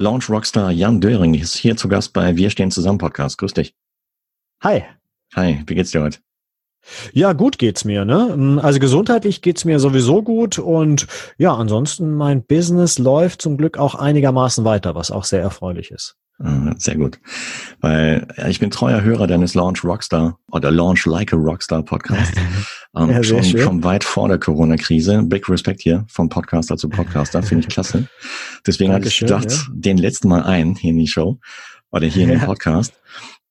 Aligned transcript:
Launch 0.00 0.30
Rockstar 0.30 0.70
Jan 0.70 1.02
Döring 1.02 1.34
ist 1.34 1.54
hier 1.54 1.76
zu 1.76 1.86
Gast 1.86 2.14
bei 2.14 2.34
Wir 2.34 2.48
stehen 2.48 2.70
zusammen 2.70 2.96
Podcast. 2.96 3.36
Grüß 3.36 3.52
dich. 3.52 3.74
Hi. 4.62 4.84
Hi, 5.34 5.62
wie 5.66 5.74
geht's 5.74 5.90
dir 5.90 6.00
heute? 6.00 6.20
Ja, 7.12 7.34
gut 7.34 7.58
geht's 7.58 7.84
mir, 7.84 8.06
ne? 8.06 8.58
Also 8.62 8.80
gesundheitlich 8.80 9.42
geht's 9.42 9.66
mir 9.66 9.78
sowieso 9.78 10.22
gut 10.22 10.58
und 10.58 11.06
ja, 11.36 11.54
ansonsten 11.54 12.14
mein 12.14 12.42
Business 12.42 12.98
läuft 12.98 13.42
zum 13.42 13.58
Glück 13.58 13.76
auch 13.76 13.94
einigermaßen 13.94 14.64
weiter, 14.64 14.94
was 14.94 15.10
auch 15.10 15.24
sehr 15.24 15.42
erfreulich 15.42 15.90
ist. 15.90 16.16
Ah, 16.42 16.74
sehr 16.78 16.96
gut. 16.96 17.20
Weil 17.80 18.26
ich 18.48 18.60
bin 18.60 18.70
treuer 18.70 19.02
Hörer 19.02 19.26
deines 19.26 19.54
Launch 19.54 19.84
Rockstar 19.84 20.38
oder 20.50 20.70
Launch 20.70 21.04
Like 21.04 21.34
a 21.34 21.36
Rockstar 21.36 21.82
Podcast. 21.82 22.32
ähm, 22.96 23.10
ja, 23.10 23.22
schon, 23.22 23.44
schon 23.44 23.84
weit 23.84 24.04
vor 24.04 24.26
der 24.28 24.38
Corona-Krise. 24.38 25.22
Big 25.24 25.48
Respect 25.50 25.82
hier 25.82 26.06
vom 26.08 26.30
Podcaster 26.30 26.78
zu 26.78 26.88
Podcaster. 26.88 27.42
Finde 27.42 27.66
ich 27.66 27.72
klasse. 27.72 28.08
Deswegen 28.66 28.94
hatte 28.94 29.08
ich 29.08 29.18
gedacht, 29.18 29.50
ja. 29.50 29.58
den 29.70 29.98
letzten 29.98 30.28
Mal 30.28 30.42
ein 30.44 30.76
hier 30.76 30.90
in 30.90 30.98
die 30.98 31.08
Show 31.08 31.38
oder 31.90 32.06
hier 32.06 32.22
in 32.22 32.30
den 32.30 32.40
Podcast. 32.40 32.94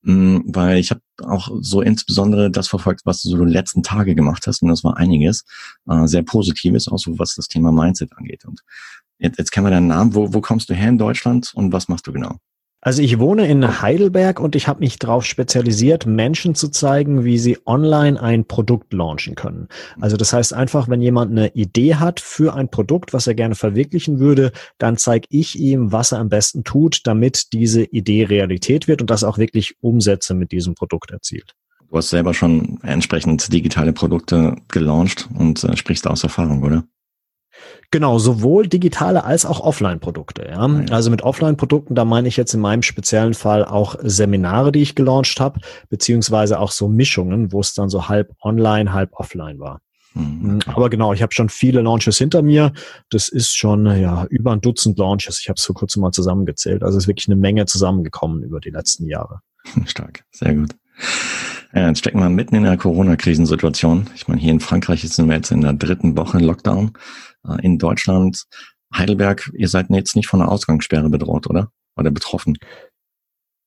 Mm, 0.01 0.39
weil 0.45 0.79
ich 0.79 0.89
habe 0.89 1.01
auch 1.21 1.51
so 1.59 1.81
insbesondere 1.81 2.49
das 2.49 2.69
verfolgt, 2.69 3.01
was 3.05 3.21
du 3.21 3.29
so 3.29 3.45
die 3.45 3.51
letzten 3.51 3.83
Tage 3.83 4.15
gemacht 4.15 4.47
hast, 4.47 4.63
und 4.63 4.69
das 4.69 4.83
war 4.83 4.97
einiges, 4.97 5.45
äh, 5.87 6.07
sehr 6.07 6.23
Positives, 6.23 6.87
auch 6.87 6.97
so 6.97 7.19
was 7.19 7.35
das 7.35 7.49
Thema 7.49 7.71
Mindset 7.71 8.17
angeht. 8.17 8.45
Und 8.45 8.61
jetzt, 9.19 9.37
jetzt 9.37 9.51
kennen 9.51 9.67
wir 9.67 9.71
deinen 9.71 9.87
Namen. 9.87 10.15
Wo, 10.15 10.33
wo 10.33 10.41
kommst 10.41 10.69
du 10.69 10.73
her 10.73 10.89
in 10.89 10.97
Deutschland 10.97 11.51
und 11.53 11.71
was 11.71 11.87
machst 11.87 12.07
du 12.07 12.13
genau? 12.13 12.37
Also 12.81 13.01
ich 13.01 13.19
wohne 13.19 13.45
in 13.45 13.81
Heidelberg 13.81 14.39
und 14.39 14.55
ich 14.55 14.69
habe 14.69 14.79
mich 14.79 14.97
darauf 14.97 15.25
spezialisiert, 15.25 16.05
Menschen 16.05 16.55
zu 16.55 16.69
zeigen, 16.69 17.25
wie 17.25 17.37
sie 17.37 17.57
online 17.65 18.21
ein 18.21 18.45
Produkt 18.45 18.93
launchen 18.93 19.35
können. 19.35 19.67
Also 19.99 20.15
das 20.15 20.31
heißt 20.31 20.53
einfach, 20.53 20.87
wenn 20.87 21.01
jemand 21.01 21.31
eine 21.31 21.49
Idee 21.55 21.95
hat 21.95 22.21
für 22.21 22.53
ein 22.53 22.69
Produkt, 22.69 23.11
was 23.11 23.27
er 23.27 23.35
gerne 23.35 23.55
verwirklichen 23.55 24.19
würde, 24.19 24.53
dann 24.77 24.95
zeige 24.95 25.27
ich 25.29 25.59
ihm, 25.59 25.91
was 25.91 26.13
er 26.13 26.19
am 26.19 26.29
besten 26.29 26.63
tut, 26.63 27.01
damit 27.03 27.51
diese 27.51 27.83
Idee 27.83 28.23
Realität 28.23 28.87
wird 28.87 29.01
und 29.01 29.09
das 29.09 29.25
auch 29.25 29.37
wirklich 29.37 29.75
Umsätze 29.81 30.33
mit 30.33 30.53
diesem 30.53 30.73
Produkt 30.73 31.11
erzielt. 31.11 31.55
Du 31.89 31.97
hast 31.97 32.11
selber 32.11 32.33
schon 32.33 32.79
entsprechend 32.83 33.51
digitale 33.51 33.91
Produkte 33.91 34.55
gelauncht 34.69 35.27
und 35.37 35.63
äh, 35.65 35.75
sprichst 35.75 36.07
aus 36.07 36.23
Erfahrung, 36.23 36.63
oder? 36.63 36.85
Genau, 37.91 38.19
sowohl 38.19 38.67
digitale 38.67 39.23
als 39.23 39.45
auch 39.45 39.59
Offline-Produkte. 39.61 40.47
Ja? 40.47 40.59
Ah, 40.59 40.83
ja. 40.87 40.93
Also 40.93 41.09
mit 41.09 41.23
Offline-Produkten, 41.23 41.95
da 41.95 42.05
meine 42.05 42.27
ich 42.27 42.37
jetzt 42.37 42.53
in 42.53 42.59
meinem 42.59 42.83
speziellen 42.83 43.33
Fall 43.33 43.65
auch 43.65 43.95
Seminare, 44.01 44.71
die 44.71 44.81
ich 44.81 44.93
gelauncht 44.93 45.39
habe, 45.39 45.59
beziehungsweise 45.89 46.59
auch 46.59 46.71
so 46.71 46.87
Mischungen, 46.87 47.51
wo 47.51 47.59
es 47.61 47.73
dann 47.73 47.89
so 47.89 48.07
halb 48.07 48.31
online, 48.41 48.93
halb 48.93 49.13
offline 49.13 49.59
war. 49.59 49.81
Mhm. 50.13 50.59
Aber 50.67 50.89
genau, 50.89 51.13
ich 51.13 51.21
habe 51.21 51.33
schon 51.33 51.49
viele 51.49 51.81
Launches 51.81 52.17
hinter 52.17 52.41
mir. 52.41 52.73
Das 53.09 53.27
ist 53.27 53.55
schon 53.55 53.85
ja 53.85 54.25
über 54.29 54.51
ein 54.51 54.61
Dutzend 54.61 54.97
Launches. 54.97 55.39
Ich 55.39 55.49
habe 55.49 55.57
es 55.57 55.65
vor 55.65 55.75
kurzem 55.75 56.01
mal 56.01 56.11
zusammengezählt. 56.11 56.83
Also 56.83 56.97
es 56.97 57.05
ist 57.05 57.07
wirklich 57.07 57.27
eine 57.27 57.37
Menge 57.37 57.65
zusammengekommen 57.65 58.43
über 58.43 58.59
die 58.59 58.71
letzten 58.71 59.07
Jahre. 59.07 59.41
Stark, 59.85 60.23
sehr 60.31 60.53
gut. 60.53 60.75
Ja, 61.73 61.87
jetzt 61.87 61.99
stecken 61.99 62.19
wir 62.19 62.29
mitten 62.29 62.55
in 62.55 62.63
der 62.63 62.77
Corona-Krisensituation. 62.77 64.09
Ich 64.15 64.27
meine, 64.27 64.41
hier 64.41 64.51
in 64.51 64.59
Frankreich 64.59 65.01
sind 65.07 65.27
wir 65.27 65.35
jetzt 65.35 65.51
in 65.51 65.61
der 65.61 65.73
dritten 65.73 66.17
Woche 66.17 66.39
Lockdown. 66.39 66.93
Äh, 67.47 67.63
in 67.63 67.77
Deutschland, 67.77 68.45
Heidelberg, 68.93 69.51
ihr 69.53 69.67
seid 69.67 69.89
jetzt 69.91 70.15
nicht 70.15 70.27
von 70.27 70.41
einer 70.41 70.51
Ausgangssperre 70.51 71.09
bedroht, 71.09 71.47
oder? 71.47 71.71
Oder 71.95 72.11
betroffen? 72.11 72.57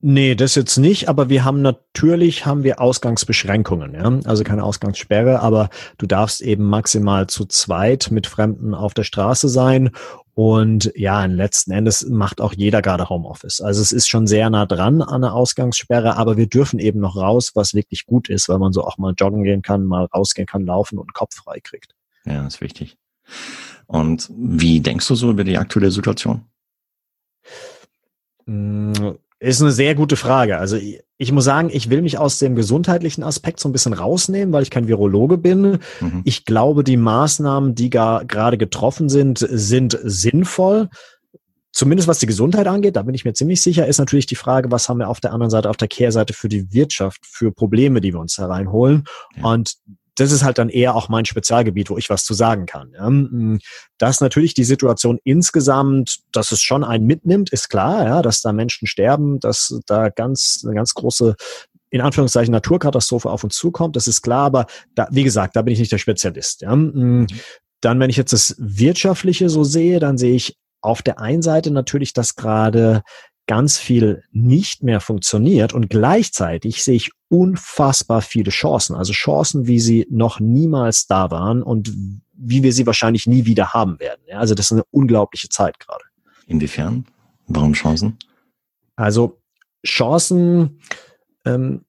Nee, 0.04 0.34
das 0.34 0.56
jetzt 0.56 0.78
nicht, 0.78 1.08
aber 1.08 1.28
wir 1.28 1.44
haben 1.44 1.62
natürlich 1.62 2.44
haben 2.44 2.64
wir 2.64 2.80
Ausgangsbeschränkungen, 2.80 3.94
ja. 3.94 4.18
Also 4.24 4.42
keine 4.42 4.64
Ausgangssperre, 4.64 5.38
aber 5.38 5.70
du 5.98 6.06
darfst 6.06 6.40
eben 6.40 6.64
maximal 6.64 7.28
zu 7.28 7.44
zweit 7.44 8.10
mit 8.10 8.26
Fremden 8.26 8.74
auf 8.74 8.94
der 8.94 9.04
Straße 9.04 9.48
sein. 9.48 9.90
Und 10.34 10.90
ja, 10.94 11.26
letzten 11.26 11.72
Endes 11.72 12.06
macht 12.08 12.40
auch 12.40 12.54
jeder 12.54 12.80
gerade 12.80 13.10
Homeoffice. 13.10 13.60
Also 13.60 13.82
es 13.82 13.92
ist 13.92 14.08
schon 14.08 14.26
sehr 14.26 14.48
nah 14.48 14.64
dran 14.64 15.02
an 15.02 15.24
einer 15.24 15.34
Ausgangssperre, 15.34 16.16
aber 16.16 16.38
wir 16.38 16.46
dürfen 16.46 16.78
eben 16.78 17.00
noch 17.00 17.16
raus, 17.16 17.52
was 17.54 17.74
wirklich 17.74 18.06
gut 18.06 18.30
ist, 18.30 18.48
weil 18.48 18.58
man 18.58 18.72
so 18.72 18.82
auch 18.82 18.96
mal 18.96 19.12
joggen 19.16 19.44
gehen 19.44 19.60
kann, 19.60 19.84
mal 19.84 20.06
rausgehen 20.06 20.46
kann, 20.46 20.64
laufen 20.64 20.98
und 20.98 21.08
einen 21.08 21.12
Kopf 21.12 21.34
frei 21.36 21.60
kriegt. 21.60 21.94
Ja, 22.24 22.46
ist 22.46 22.62
wichtig. 22.62 22.96
Und 23.86 24.30
wie 24.34 24.80
denkst 24.80 25.06
du 25.06 25.14
so 25.14 25.30
über 25.30 25.44
die 25.44 25.58
aktuelle 25.58 25.90
Situation? 25.90 26.46
Mm, 28.46 28.92
ist 29.38 29.60
eine 29.60 29.72
sehr 29.72 29.94
gute 29.94 30.16
Frage. 30.16 30.56
Also 30.56 30.78
ich, 31.22 31.30
muss 31.30 31.44
sagen, 31.44 31.70
ich 31.72 31.88
will 31.88 32.02
mich 32.02 32.18
aus 32.18 32.40
dem 32.40 32.56
gesundheitlichen 32.56 33.22
Aspekt 33.22 33.60
so 33.60 33.68
ein 33.68 33.72
bisschen 33.72 33.92
rausnehmen, 33.92 34.52
weil 34.52 34.64
ich 34.64 34.70
kein 34.70 34.88
Virologe 34.88 35.38
bin. 35.38 35.78
Mhm. 36.00 36.22
Ich 36.24 36.44
glaube, 36.44 36.82
die 36.82 36.96
Maßnahmen, 36.96 37.76
die 37.76 37.90
gar, 37.90 38.24
gerade 38.24 38.58
getroffen 38.58 39.08
sind, 39.08 39.38
sind 39.38 39.96
sinnvoll. 40.02 40.88
Zumindest 41.70 42.08
was 42.08 42.18
die 42.18 42.26
Gesundheit 42.26 42.66
angeht, 42.66 42.96
da 42.96 43.02
bin 43.02 43.14
ich 43.14 43.24
mir 43.24 43.34
ziemlich 43.34 43.62
sicher, 43.62 43.86
ist 43.86 43.98
natürlich 43.98 44.26
die 44.26 44.34
Frage, 44.34 44.72
was 44.72 44.88
haben 44.88 44.98
wir 44.98 45.08
auf 45.08 45.20
der 45.20 45.32
anderen 45.32 45.50
Seite, 45.50 45.70
auf 45.70 45.76
der 45.76 45.86
Kehrseite 45.86 46.34
für 46.34 46.48
die 46.48 46.72
Wirtschaft, 46.72 47.20
für 47.24 47.52
Probleme, 47.52 48.00
die 48.00 48.12
wir 48.12 48.20
uns 48.20 48.36
hereinholen. 48.36 49.04
Ja. 49.36 49.44
Und 49.44 49.74
das 50.16 50.30
ist 50.30 50.44
halt 50.44 50.58
dann 50.58 50.68
eher 50.68 50.94
auch 50.94 51.08
mein 51.08 51.24
Spezialgebiet, 51.24 51.90
wo 51.90 51.96
ich 51.96 52.10
was 52.10 52.24
zu 52.24 52.34
sagen 52.34 52.66
kann. 52.66 52.92
Ja. 52.92 53.08
Mm, 53.08 53.60
dass 53.98 54.20
natürlich 54.20 54.54
die 54.54 54.64
Situation 54.64 55.18
insgesamt, 55.24 56.20
dass 56.32 56.52
es 56.52 56.60
schon 56.60 56.84
einen 56.84 57.06
mitnimmt, 57.06 57.50
ist 57.50 57.68
klar, 57.68 58.04
ja, 58.04 58.22
dass 58.22 58.42
da 58.42 58.52
Menschen 58.52 58.86
sterben, 58.86 59.40
dass 59.40 59.78
da 59.86 60.10
ganz, 60.10 60.62
eine 60.64 60.74
ganz 60.74 60.94
große 60.94 61.34
in 61.90 62.00
Anführungszeichen 62.00 62.52
Naturkatastrophe 62.52 63.28
auf 63.28 63.44
uns 63.44 63.54
zukommt, 63.54 63.96
das 63.96 64.08
ist 64.08 64.22
klar, 64.22 64.46
aber 64.46 64.66
da, 64.94 65.08
wie 65.10 65.24
gesagt, 65.24 65.56
da 65.56 65.62
bin 65.62 65.74
ich 65.74 65.78
nicht 65.78 65.92
der 65.92 65.98
Spezialist. 65.98 66.62
Ja. 66.62 66.74
Mm, 66.74 66.92
mhm. 66.94 67.26
Dann, 67.80 67.98
wenn 67.98 68.10
ich 68.10 68.16
jetzt 68.16 68.32
das 68.32 68.54
Wirtschaftliche 68.58 69.48
so 69.48 69.64
sehe, 69.64 69.98
dann 69.98 70.16
sehe 70.16 70.34
ich 70.34 70.56
auf 70.80 71.02
der 71.02 71.20
einen 71.20 71.42
Seite 71.42 71.70
natürlich, 71.70 72.12
dass 72.12 72.34
gerade 72.34 73.02
ganz 73.46 73.78
viel 73.78 74.22
nicht 74.30 74.82
mehr 74.82 75.00
funktioniert 75.00 75.72
und 75.72 75.90
gleichzeitig 75.90 76.84
sehe 76.84 76.94
ich 76.94 77.10
unfassbar 77.32 78.20
viele 78.20 78.50
Chancen, 78.50 78.94
also 78.94 79.14
Chancen, 79.14 79.66
wie 79.66 79.80
sie 79.80 80.06
noch 80.10 80.38
niemals 80.38 81.06
da 81.06 81.30
waren 81.30 81.62
und 81.62 81.90
wie 82.34 82.62
wir 82.62 82.74
sie 82.74 82.86
wahrscheinlich 82.86 83.26
nie 83.26 83.46
wieder 83.46 83.72
haben 83.72 83.98
werden. 84.00 84.20
also 84.34 84.54
das 84.54 84.66
ist 84.66 84.72
eine 84.72 84.84
unglaubliche 84.90 85.48
Zeit 85.48 85.80
gerade. 85.80 86.04
Inwiefern? 86.46 87.06
Warum 87.46 87.72
Chancen? 87.72 88.18
Also 88.96 89.40
Chancen, 89.86 90.78
ähm, 91.46 91.86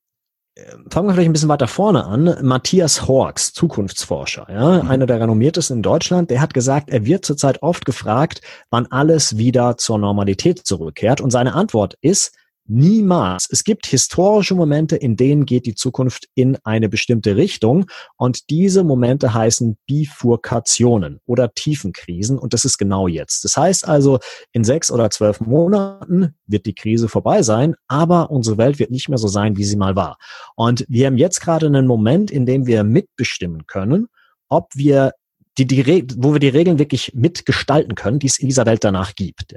fangen 0.89 1.07
wir 1.09 1.13
vielleicht 1.13 1.29
ein 1.29 1.33
bisschen 1.33 1.49
weiter 1.49 1.67
vorne 1.67 2.05
an. 2.05 2.37
Matthias 2.41 3.05
Horks, 3.05 3.51
Zukunftsforscher, 3.51 4.47
ja, 4.49 4.81
mhm. 4.81 4.89
einer 4.89 5.05
der 5.07 5.19
renommiertesten 5.19 5.77
in 5.77 5.83
Deutschland, 5.83 6.29
der 6.29 6.39
hat 6.39 6.53
gesagt, 6.53 6.89
er 6.89 7.05
wird 7.05 7.25
zurzeit 7.25 7.61
oft 7.61 7.83
gefragt, 7.83 8.39
wann 8.69 8.85
alles 8.87 9.37
wieder 9.37 9.75
zur 9.75 9.97
Normalität 9.97 10.65
zurückkehrt. 10.65 11.19
Und 11.19 11.31
seine 11.31 11.53
Antwort 11.53 11.97
ist, 11.99 12.33
Niemals. 12.65 13.47
Es 13.51 13.65
gibt 13.65 13.87
historische 13.87 14.55
Momente, 14.55 14.95
in 14.95 15.17
denen 15.17 15.45
geht 15.45 15.65
die 15.65 15.75
Zukunft 15.75 16.29
in 16.33 16.57
eine 16.63 16.87
bestimmte 16.87 17.35
Richtung 17.35 17.87
und 18.15 18.49
diese 18.49 18.85
Momente 18.85 19.33
heißen 19.33 19.77
Bifurkationen 19.85 21.19
oder 21.25 21.53
Tiefenkrisen 21.53 22.39
und 22.39 22.53
das 22.53 22.63
ist 22.63 22.77
genau 22.77 23.09
jetzt. 23.09 23.43
Das 23.43 23.57
heißt 23.57 23.85
also, 23.85 24.19
in 24.53 24.63
sechs 24.63 24.89
oder 24.89 25.09
zwölf 25.09 25.41
Monaten 25.41 26.35
wird 26.47 26.65
die 26.65 26.75
Krise 26.75 27.09
vorbei 27.09 27.41
sein, 27.41 27.75
aber 27.89 28.31
unsere 28.31 28.57
Welt 28.57 28.79
wird 28.79 28.91
nicht 28.91 29.09
mehr 29.09 29.17
so 29.17 29.27
sein, 29.27 29.57
wie 29.57 29.65
sie 29.65 29.75
mal 29.75 29.97
war. 29.97 30.17
Und 30.55 30.85
wir 30.87 31.07
haben 31.07 31.17
jetzt 31.17 31.41
gerade 31.41 31.65
einen 31.65 31.85
Moment, 31.85 32.31
in 32.31 32.45
dem 32.45 32.65
wir 32.65 32.85
mitbestimmen 32.85 33.67
können, 33.67 34.07
ob 34.47 34.69
wir 34.73 35.11
die, 35.57 35.67
die, 35.67 36.07
wo 36.17 36.33
wir 36.33 36.39
die 36.39 36.49
Regeln 36.49 36.79
wirklich 36.79 37.11
mitgestalten 37.13 37.95
können, 37.95 38.19
die 38.19 38.27
es 38.27 38.39
in 38.39 38.47
dieser 38.47 38.65
Welt 38.65 38.83
danach 38.83 39.15
gibt. 39.15 39.53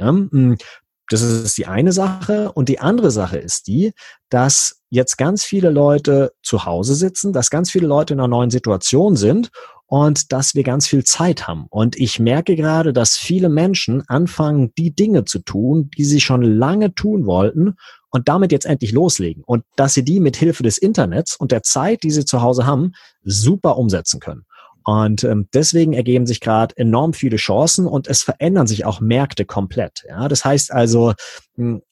Das 1.08 1.22
ist 1.22 1.56
die 1.58 1.66
eine 1.66 1.92
Sache. 1.92 2.52
Und 2.52 2.68
die 2.68 2.80
andere 2.80 3.10
Sache 3.10 3.38
ist 3.38 3.66
die, 3.66 3.92
dass 4.28 4.80
jetzt 4.90 5.16
ganz 5.18 5.44
viele 5.44 5.70
Leute 5.70 6.32
zu 6.42 6.64
Hause 6.64 6.94
sitzen, 6.94 7.32
dass 7.32 7.50
ganz 7.50 7.70
viele 7.70 7.86
Leute 7.86 8.14
in 8.14 8.20
einer 8.20 8.28
neuen 8.28 8.50
Situation 8.50 9.16
sind 9.16 9.50
und 9.86 10.32
dass 10.32 10.54
wir 10.54 10.64
ganz 10.64 10.88
viel 10.88 11.04
Zeit 11.04 11.46
haben. 11.46 11.66
Und 11.70 11.96
ich 11.96 12.18
merke 12.18 12.56
gerade, 12.56 12.92
dass 12.92 13.16
viele 13.16 13.48
Menschen 13.48 14.02
anfangen, 14.08 14.72
die 14.76 14.94
Dinge 14.94 15.24
zu 15.24 15.38
tun, 15.38 15.90
die 15.96 16.04
sie 16.04 16.20
schon 16.20 16.42
lange 16.42 16.94
tun 16.94 17.26
wollten 17.26 17.76
und 18.10 18.28
damit 18.28 18.50
jetzt 18.50 18.66
endlich 18.66 18.92
loslegen. 18.92 19.44
Und 19.44 19.64
dass 19.76 19.94
sie 19.94 20.04
die 20.04 20.18
mit 20.18 20.36
Hilfe 20.36 20.62
des 20.62 20.78
Internets 20.78 21.36
und 21.36 21.52
der 21.52 21.62
Zeit, 21.62 22.02
die 22.02 22.10
sie 22.10 22.24
zu 22.24 22.42
Hause 22.42 22.66
haben, 22.66 22.92
super 23.22 23.76
umsetzen 23.76 24.18
können. 24.20 24.44
Und 24.86 25.24
ähm, 25.24 25.48
deswegen 25.52 25.94
ergeben 25.94 26.26
sich 26.26 26.40
gerade 26.40 26.76
enorm 26.76 27.12
viele 27.12 27.38
Chancen 27.38 27.86
und 27.86 28.06
es 28.06 28.22
verändern 28.22 28.68
sich 28.68 28.84
auch 28.84 29.00
Märkte 29.00 29.44
komplett. 29.44 30.04
Ja, 30.08 30.28
das 30.28 30.44
heißt 30.44 30.72
also, 30.72 31.12
mh, 31.56 31.74
hm, 31.74 31.82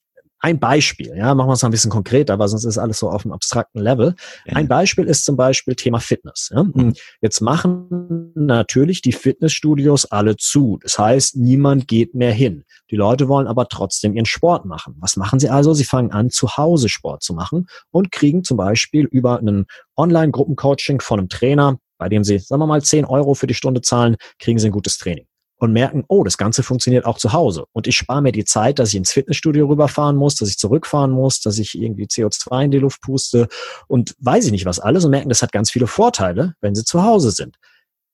ein 0.44 0.60
Beispiel, 0.60 1.16
ja, 1.16 1.34
machen 1.34 1.48
wir 1.48 1.54
es 1.54 1.62
mal 1.62 1.70
ein 1.70 1.72
bisschen 1.72 1.90
konkreter, 1.90 2.38
weil 2.38 2.48
sonst 2.48 2.66
ist 2.66 2.76
alles 2.76 2.98
so 2.98 3.08
auf 3.08 3.24
einem 3.24 3.32
abstrakten 3.32 3.80
Level. 3.80 4.14
Ja. 4.44 4.56
Ein 4.56 4.68
Beispiel 4.68 5.06
ist 5.06 5.24
zum 5.24 5.38
Beispiel 5.38 5.74
Thema 5.74 6.00
Fitness. 6.00 6.50
Ja. 6.54 6.64
Mhm. 6.64 6.92
Jetzt 7.22 7.40
machen 7.40 8.30
natürlich 8.34 9.00
die 9.00 9.12
Fitnessstudios 9.12 10.04
alle 10.04 10.36
zu. 10.36 10.78
Das 10.82 10.98
heißt, 10.98 11.36
niemand 11.36 11.88
geht 11.88 12.14
mehr 12.14 12.32
hin. 12.32 12.64
Die 12.90 12.96
Leute 12.96 13.26
wollen 13.26 13.46
aber 13.46 13.68
trotzdem 13.68 14.14
ihren 14.14 14.26
Sport 14.26 14.66
machen. 14.66 14.96
Was 15.00 15.16
machen 15.16 15.40
sie 15.40 15.48
also? 15.48 15.72
Sie 15.72 15.84
fangen 15.84 16.12
an, 16.12 16.28
zu 16.28 16.58
Hause 16.58 16.90
Sport 16.90 17.22
zu 17.22 17.32
machen 17.32 17.66
und 17.90 18.12
kriegen 18.12 18.44
zum 18.44 18.58
Beispiel 18.58 19.06
über 19.06 19.38
einen 19.38 19.64
Online-Gruppencoaching 19.96 21.00
von 21.00 21.20
einem 21.20 21.30
Trainer 21.30 21.78
bei 21.98 22.08
dem 22.08 22.24
Sie, 22.24 22.38
sagen 22.38 22.60
wir 22.60 22.66
mal, 22.66 22.82
10 22.82 23.04
Euro 23.04 23.34
für 23.34 23.46
die 23.46 23.54
Stunde 23.54 23.80
zahlen, 23.80 24.16
kriegen 24.38 24.58
Sie 24.58 24.68
ein 24.68 24.72
gutes 24.72 24.98
Training. 24.98 25.26
und 25.56 25.72
merken, 25.72 26.04
oh, 26.08 26.24
das 26.24 26.36
Ganze 26.36 26.62
funktioniert 26.62 27.04
auch 27.06 27.18
zu 27.18 27.32
Hause. 27.32 27.64
Und 27.72 27.86
ich 27.86 27.96
spare 27.96 28.20
mir 28.22 28.32
die 28.32 28.44
Zeit, 28.44 28.78
dass 28.78 28.90
ich 28.90 28.96
ins 28.96 29.12
Fitnessstudio 29.12 29.66
rüberfahren 29.66 30.16
muss, 30.16 30.34
dass 30.34 30.48
ich 30.48 30.58
zurückfahren 30.58 31.10
muss, 31.10 31.40
dass 31.40 31.58
ich 31.58 31.78
irgendwie 31.80 32.04
CO2 32.06 32.64
in 32.64 32.70
die 32.70 32.78
Luft 32.78 33.00
puste 33.00 33.48
und 33.86 34.14
weiß 34.18 34.46
ich 34.46 34.52
nicht 34.52 34.66
was 34.66 34.80
alles 34.80 35.04
und 35.04 35.12
merken, 35.12 35.28
das 35.28 35.42
hat 35.42 35.52
ganz 35.52 35.70
viele 35.70 35.86
Vorteile, 35.86 36.54
wenn 36.60 36.74
sie 36.74 36.84
zu 36.84 37.02
Hause 37.02 37.30
sind. 37.30 37.56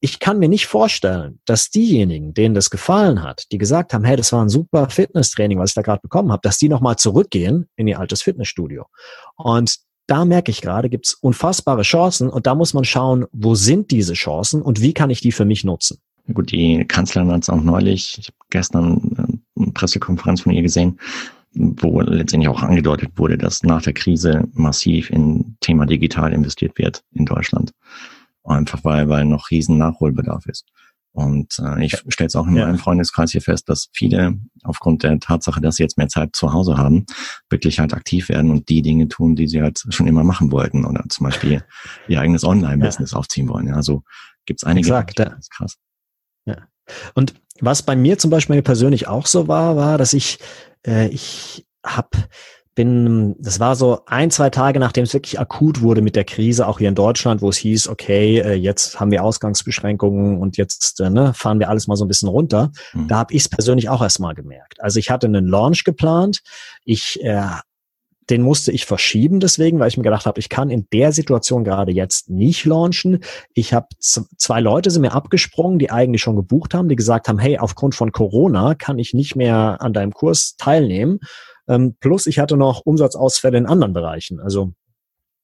Ich 0.02 0.18
kann 0.18 0.38
mir 0.38 0.48
nicht 0.48 0.66
vorstellen, 0.66 1.40
dass 1.44 1.70
diejenigen, 1.70 2.32
denen 2.32 2.54
das 2.54 2.70
gefallen 2.70 3.22
hat, 3.22 3.44
die 3.52 3.58
gesagt 3.58 3.92
haben, 3.92 4.04
hey, 4.04 4.16
das 4.16 4.32
war 4.32 4.42
ein 4.42 4.48
super 4.48 4.88
Fitnesstraining, 4.88 5.58
was 5.58 5.70
ich 5.70 5.74
da 5.74 5.82
gerade 5.82 6.00
bekommen 6.00 6.32
habe, 6.32 6.40
dass 6.42 6.56
die 6.56 6.70
nochmal 6.70 6.96
zurückgehen 6.96 7.68
in 7.76 7.86
ihr 7.86 7.98
altes 7.98 8.22
Fitnessstudio. 8.22 8.86
Und 9.36 9.76
da 10.10 10.24
merke 10.24 10.50
ich 10.50 10.60
gerade, 10.60 10.90
gibt 10.90 11.06
es 11.06 11.14
unfassbare 11.14 11.82
Chancen 11.82 12.28
und 12.28 12.46
da 12.46 12.54
muss 12.56 12.74
man 12.74 12.84
schauen, 12.84 13.26
wo 13.32 13.54
sind 13.54 13.90
diese 13.92 14.14
Chancen 14.14 14.60
und 14.60 14.80
wie 14.80 14.92
kann 14.92 15.10
ich 15.10 15.20
die 15.20 15.30
für 15.30 15.44
mich 15.44 15.62
nutzen. 15.62 15.98
Gut, 16.34 16.50
die 16.50 16.84
Kanzlerin 16.84 17.30
hat 17.30 17.42
es 17.42 17.50
auch 17.50 17.62
neulich, 17.62 18.18
ich 18.18 18.26
habe 18.26 18.36
gestern 18.50 19.40
äh, 19.56 19.60
eine 19.62 19.72
Pressekonferenz 19.72 20.40
von 20.42 20.52
ihr 20.52 20.62
gesehen, 20.62 20.98
wo 21.52 22.00
letztendlich 22.00 22.48
auch 22.48 22.62
angedeutet 22.62 23.10
wurde, 23.16 23.38
dass 23.38 23.62
nach 23.62 23.82
der 23.82 23.92
Krise 23.92 24.48
massiv 24.52 25.10
in 25.10 25.56
Thema 25.60 25.86
digital 25.86 26.32
investiert 26.32 26.76
wird 26.78 27.02
in 27.12 27.24
Deutschland. 27.24 27.72
Einfach 28.44 28.84
weil, 28.84 29.08
weil 29.08 29.24
noch 29.24 29.50
riesen 29.50 29.78
Nachholbedarf 29.78 30.46
ist. 30.46 30.66
Und 31.12 31.58
äh, 31.58 31.84
ich 31.84 31.96
stelle 32.08 32.28
es 32.28 32.36
auch 32.36 32.46
in 32.46 32.56
ja. 32.56 32.66
meinem 32.66 32.78
Freundeskreis 32.78 33.32
hier 33.32 33.42
fest, 33.42 33.68
dass 33.68 33.88
viele 33.92 34.38
aufgrund 34.62 35.02
der 35.02 35.18
Tatsache, 35.18 35.60
dass 35.60 35.76
sie 35.76 35.82
jetzt 35.82 35.98
mehr 35.98 36.08
Zeit 36.08 36.36
zu 36.36 36.52
Hause 36.52 36.76
haben, 36.76 37.04
wirklich 37.48 37.80
halt 37.80 37.94
aktiv 37.94 38.28
werden 38.28 38.50
und 38.50 38.68
die 38.68 38.82
Dinge 38.82 39.08
tun, 39.08 39.34
die 39.34 39.48
sie 39.48 39.60
halt 39.60 39.82
schon 39.88 40.06
immer 40.06 40.22
machen 40.22 40.52
wollten 40.52 40.84
oder 40.84 41.04
zum 41.08 41.24
Beispiel 41.24 41.64
ihr 42.08 42.20
eigenes 42.20 42.44
Online-Business 42.44 43.12
ja. 43.12 43.18
aufziehen 43.18 43.48
wollen. 43.48 43.66
Ja, 43.66 43.74
also 43.74 44.02
gibt 44.46 44.60
es 44.60 44.64
einige. 44.64 44.86
Exakt, 44.86 45.18
ja. 45.18 45.24
Das 45.26 45.38
ist 45.38 45.50
krass. 45.50 45.78
Ja. 46.46 46.56
Und 47.14 47.34
was 47.60 47.82
bei 47.82 47.96
mir 47.96 48.18
zum 48.18 48.30
Beispiel 48.30 48.62
persönlich 48.62 49.08
auch 49.08 49.26
so 49.26 49.48
war, 49.48 49.76
war, 49.76 49.98
dass 49.98 50.12
ich 50.12 50.38
äh, 50.86 51.08
ich 51.08 51.66
habe 51.84 52.10
bin, 52.74 53.34
das 53.38 53.58
war 53.60 53.74
so 53.74 54.02
ein, 54.06 54.30
zwei 54.30 54.50
Tage, 54.50 54.78
nachdem 54.78 55.04
es 55.04 55.12
wirklich 55.12 55.40
akut 55.40 55.80
wurde 55.80 56.02
mit 56.02 56.16
der 56.16 56.24
Krise, 56.24 56.66
auch 56.66 56.78
hier 56.78 56.88
in 56.88 56.94
Deutschland, 56.94 57.42
wo 57.42 57.48
es 57.48 57.56
hieß, 57.56 57.88
okay, 57.88 58.38
äh, 58.38 58.54
jetzt 58.54 59.00
haben 59.00 59.10
wir 59.10 59.24
Ausgangsbeschränkungen 59.24 60.38
und 60.38 60.56
jetzt 60.56 61.00
äh, 61.00 61.10
ne, 61.10 61.34
fahren 61.34 61.58
wir 61.58 61.68
alles 61.68 61.88
mal 61.88 61.96
so 61.96 62.04
ein 62.04 62.08
bisschen 62.08 62.28
runter. 62.28 62.70
Mhm. 62.92 63.08
Da 63.08 63.18
habe 63.18 63.34
ich 63.34 63.42
es 63.42 63.48
persönlich 63.48 63.88
auch 63.88 64.02
erstmal 64.02 64.34
gemerkt. 64.34 64.80
Also 64.80 64.98
ich 64.98 65.10
hatte 65.10 65.26
einen 65.26 65.46
Launch 65.46 65.84
geplant. 65.84 66.40
Ich 66.84 67.22
äh, 67.22 67.42
den 68.30 68.42
musste 68.42 68.70
ich 68.70 68.86
verschieben 68.86 69.40
deswegen, 69.40 69.80
weil 69.80 69.88
ich 69.88 69.96
mir 69.96 70.04
gedacht 70.04 70.26
habe, 70.26 70.38
ich 70.38 70.48
kann 70.48 70.70
in 70.70 70.86
der 70.92 71.12
Situation 71.12 71.64
gerade 71.64 71.92
jetzt 71.92 72.30
nicht 72.30 72.64
launchen. 72.64 73.24
Ich 73.54 73.74
habe 73.74 73.88
zwei 73.98 74.60
Leute 74.60 74.90
sind 74.90 75.02
mir 75.02 75.12
abgesprungen, 75.12 75.78
die 75.78 75.90
eigentlich 75.90 76.22
schon 76.22 76.36
gebucht 76.36 76.72
haben, 76.72 76.88
die 76.88 76.96
gesagt 76.96 77.28
haben, 77.28 77.38
hey, 77.38 77.58
aufgrund 77.58 77.94
von 77.96 78.12
Corona 78.12 78.74
kann 78.74 78.98
ich 78.98 79.14
nicht 79.14 79.34
mehr 79.34 79.78
an 79.80 79.92
deinem 79.92 80.12
Kurs 80.12 80.54
teilnehmen. 80.56 81.18
Ähm, 81.70 81.94
plus 82.00 82.26
ich 82.26 82.38
hatte 82.40 82.56
noch 82.56 82.82
Umsatzausfälle 82.84 83.56
in 83.56 83.66
anderen 83.66 83.92
Bereichen. 83.92 84.40
Also 84.40 84.72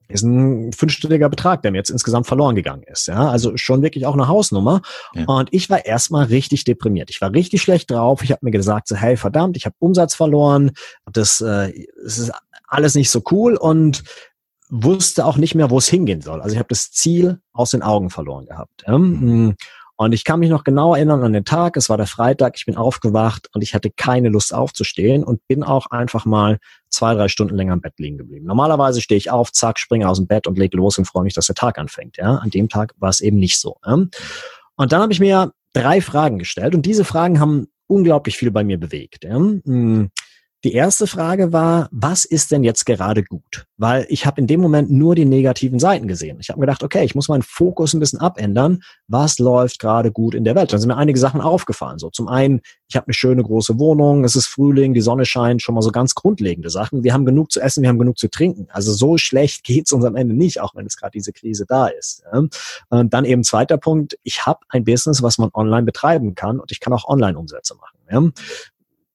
ist 0.09 0.23
ein 0.23 0.73
fünfstelliger 0.73 1.29
Betrag, 1.29 1.63
der 1.63 1.73
mir 1.73 1.79
jetzt 1.79 1.91
insgesamt 1.91 2.27
verloren 2.27 2.55
gegangen 2.55 2.85
ist. 2.85 3.09
Ja, 3.09 3.29
also 3.29 3.57
schon 3.57 3.83
wirklich 3.83 4.07
auch 4.07 4.15
eine 4.15 4.29
Hausnummer. 4.29 4.83
Ja. 5.15 5.25
Und 5.27 5.49
ich 5.53 5.69
war 5.69 5.85
erstmal 5.85 6.27
richtig 6.27 6.65
deprimiert. 6.65 7.11
Ich 7.11 7.21
war 7.21 7.33
richtig 7.33 7.63
schlecht 7.63 7.91
drauf. 7.91 8.23
Ich 8.23 8.31
habe 8.31 8.45
mir 8.45 8.53
gesagt, 8.53 8.89
so, 8.89 8.97
hey, 8.97 9.17
verdammt, 9.17 9.57
ich 9.57 9.67
habe 9.67 9.75
Umsatz 9.79 10.15
verloren. 10.15 10.73
Das, 11.13 11.41
äh, 11.41 11.73
das 12.03 12.19
ist 12.19 12.33
alles 12.69 12.95
nicht 12.95 13.11
so 13.11 13.23
cool 13.31 13.57
und 13.57 14.05
wusste 14.69 15.25
auch 15.25 15.37
nicht 15.37 15.55
mehr, 15.55 15.71
wo 15.71 15.79
es 15.79 15.89
hingehen 15.89 16.21
soll. 16.21 16.41
Also 16.41 16.55
ich 16.55 16.59
habe 16.59 16.69
das 16.69 16.91
Ziel 16.91 17.41
aus 17.53 17.71
den 17.71 17.83
Augen 17.83 18.11
verloren 18.11 18.47
gehabt. 18.47 18.85
Ja? 18.87 18.99
Mhm. 18.99 19.57
Und 19.97 20.13
ich 20.13 20.25
kann 20.25 20.41
mich 20.41 20.51
noch 20.51 20.63
genau 20.63 20.95
erinnern 20.95 21.25
an 21.25 21.33
den 21.33 21.45
Tag, 21.45 21.77
es 21.77 21.89
war 21.89 21.97
der 21.97 22.07
Freitag, 22.07 22.55
ich 22.57 22.67
bin 22.67 22.77
aufgewacht 22.77 23.49
und 23.55 23.63
ich 23.63 23.75
hatte 23.75 23.91
keine 23.91 24.29
Lust 24.29 24.53
aufzustehen 24.53 25.25
und 25.25 25.47
bin 25.49 25.63
auch 25.63 25.87
einfach 25.87 26.27
mal 26.27 26.59
zwei, 26.91 27.15
drei 27.15 27.29
Stunden 27.29 27.57
länger 27.57 27.73
im 27.73 27.81
Bett 27.81 27.95
liegen 27.99 28.19
geblieben. 28.19 28.47
Normalerweise 28.47 29.01
stehe 29.01 29.17
ich 29.17 29.31
auf, 29.31 29.53
zack, 29.53 29.79
springe 29.79 30.09
aus 30.09 30.19
dem 30.19 30.27
Bett 30.27 30.47
und 30.47 30.59
lege 30.59 30.77
los 30.77 30.99
und 30.99 31.07
freue 31.07 31.25
mich, 31.25 31.35
dass 31.35 31.47
der 31.47 31.55
Tag 31.55 31.79
anfängt. 31.79 32.19
Ja? 32.19 32.37
An 32.37 32.51
dem 32.51 32.69
Tag 32.69 32.95
war 32.99 33.09
es 33.09 33.21
eben 33.21 33.39
nicht 33.39 33.59
so. 33.59 33.77
Ja? 33.87 33.95
Und 33.95 34.93
dann 34.93 35.01
habe 35.01 35.13
ich 35.13 35.21
mir 35.21 35.53
drei 35.73 36.03
Fragen 36.03 36.39
gestellt 36.39 36.75
und 36.75 36.85
diese 36.85 37.05
Fragen 37.05 37.41
haben 37.41 37.69
unglaublich 37.87 38.37
viel 38.37 38.51
bei 38.51 38.65
mir 38.65 38.79
bewegt. 38.79 39.25
Ja? 39.25 39.37
Hm. 39.37 40.11
Die 40.67 40.73
erste 40.73 41.07
Frage 41.07 41.53
war, 41.53 41.89
was 41.93 42.25
ist 42.25 42.51
denn 42.51 42.65
jetzt 42.65 42.87
gerade 42.87 43.23
gut? 43.23 43.67
Weil 43.77 44.05
ich 44.09 44.27
habe 44.27 44.41
in 44.41 44.49
dem 44.49 44.61
Moment 44.61 44.91
nur 44.91 45.15
die 45.15 45.25
negativen 45.25 45.79
Seiten 45.79 46.09
gesehen. 46.09 46.39
Ich 46.41 46.49
habe 46.49 46.59
gedacht, 46.59 46.83
okay, 46.83 47.05
ich 47.05 47.15
muss 47.15 47.29
meinen 47.29 47.43
Fokus 47.43 47.95
ein 47.95 48.01
bisschen 48.01 48.19
abändern. 48.19 48.83
Was 49.07 49.39
läuft 49.39 49.79
gerade 49.79 50.11
gut 50.11 50.35
in 50.35 50.43
der 50.43 50.57
Welt? 50.57 50.73
Dann 50.73 50.81
sind 50.81 50.89
mir 50.89 50.97
einige 50.97 51.21
Sachen 51.21 51.41
aufgefallen. 51.41 52.01
So 52.01 52.11
zum 52.11 52.27
einen, 52.27 52.63
ich 52.89 52.97
habe 52.97 53.07
eine 53.07 53.15
schöne 53.15 53.45
große 53.45 53.79
Wohnung, 53.79 54.25
es 54.25 54.35
ist 54.35 54.49
Frühling, 54.49 54.93
die 54.93 55.03
Sonne 55.03 55.25
scheint, 55.25 55.63
schon 55.63 55.77
mal 55.77 55.83
so 55.83 55.93
ganz 55.93 56.17
grundlegende 56.17 56.69
Sachen. 56.69 57.05
Wir 57.05 57.13
haben 57.15 57.27
genug 57.27 57.53
zu 57.53 57.61
essen, 57.61 57.83
wir 57.83 57.89
haben 57.89 58.01
genug 58.01 58.19
zu 58.19 58.29
trinken. 58.29 58.67
Also 58.71 58.93
so 58.93 59.19
schlecht 59.19 59.63
geht's 59.63 59.93
uns 59.93 60.05
am 60.05 60.17
Ende 60.17 60.35
nicht, 60.35 60.61
auch 60.61 60.75
wenn 60.75 60.87
es 60.87 60.97
gerade 60.97 61.13
diese 61.13 61.33
Krise 61.33 61.65
da 61.69 61.87
ist. 61.87 62.25
Und 62.33 63.15
dann 63.15 63.25
eben 63.25 63.45
zweiter 63.45 63.79
Punkt, 63.79 64.19
ich 64.25 64.47
habe 64.47 64.59
ein 64.71 64.83
Business, 64.83 65.23
was 65.23 65.39
man 65.39 65.51
online 65.55 65.85
betreiben 65.85 66.35
kann 66.35 66.59
und 66.59 66.73
ich 66.73 66.81
kann 66.81 66.93
auch 66.93 67.07
Online-Umsätze 67.07 67.77
machen. 67.77 68.33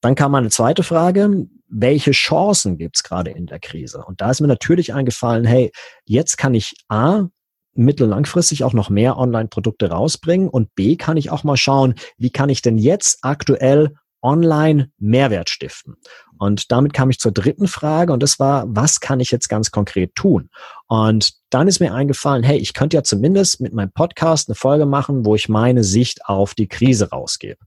Dann 0.02 0.16
kam 0.16 0.34
eine 0.34 0.50
zweite 0.50 0.82
Frage, 0.82 1.46
welche 1.68 2.10
Chancen 2.10 2.76
gibt's 2.76 3.02
gerade 3.02 3.30
in 3.30 3.46
der 3.46 3.60
Krise? 3.60 4.04
Und 4.04 4.20
da 4.20 4.30
ist 4.30 4.40
mir 4.40 4.48
natürlich 4.48 4.92
eingefallen, 4.92 5.44
hey, 5.44 5.70
jetzt 6.04 6.36
kann 6.36 6.54
ich 6.54 6.74
A, 6.88 7.28
mittel- 7.74 8.08
langfristig 8.08 8.64
auch 8.64 8.74
noch 8.74 8.90
mehr 8.90 9.16
Online-Produkte 9.16 9.90
rausbringen 9.90 10.48
und 10.48 10.74
B, 10.74 10.96
kann 10.96 11.16
ich 11.16 11.30
auch 11.30 11.44
mal 11.44 11.56
schauen, 11.56 11.94
wie 12.18 12.30
kann 12.30 12.50
ich 12.50 12.62
denn 12.62 12.76
jetzt 12.76 13.20
aktuell 13.22 13.94
online 14.20 14.90
Mehrwert 14.98 15.50
stiften? 15.50 15.96
Und 16.36 16.72
damit 16.72 16.92
kam 16.92 17.10
ich 17.10 17.20
zur 17.20 17.32
dritten 17.32 17.68
Frage 17.68 18.12
und 18.12 18.22
das 18.22 18.38
war, 18.40 18.64
was 18.68 18.98
kann 19.00 19.20
ich 19.20 19.30
jetzt 19.30 19.48
ganz 19.48 19.70
konkret 19.70 20.14
tun? 20.16 20.50
Und 20.88 21.32
dann 21.50 21.68
ist 21.68 21.80
mir 21.80 21.94
eingefallen, 21.94 22.42
hey, 22.42 22.58
ich 22.58 22.74
könnte 22.74 22.96
ja 22.96 23.04
zumindest 23.04 23.60
mit 23.60 23.72
meinem 23.72 23.92
Podcast 23.92 24.48
eine 24.48 24.56
Folge 24.56 24.84
machen, 24.84 25.24
wo 25.24 25.36
ich 25.36 25.48
meine 25.48 25.84
Sicht 25.84 26.26
auf 26.26 26.54
die 26.54 26.68
Krise 26.68 27.10
rausgebe. 27.10 27.58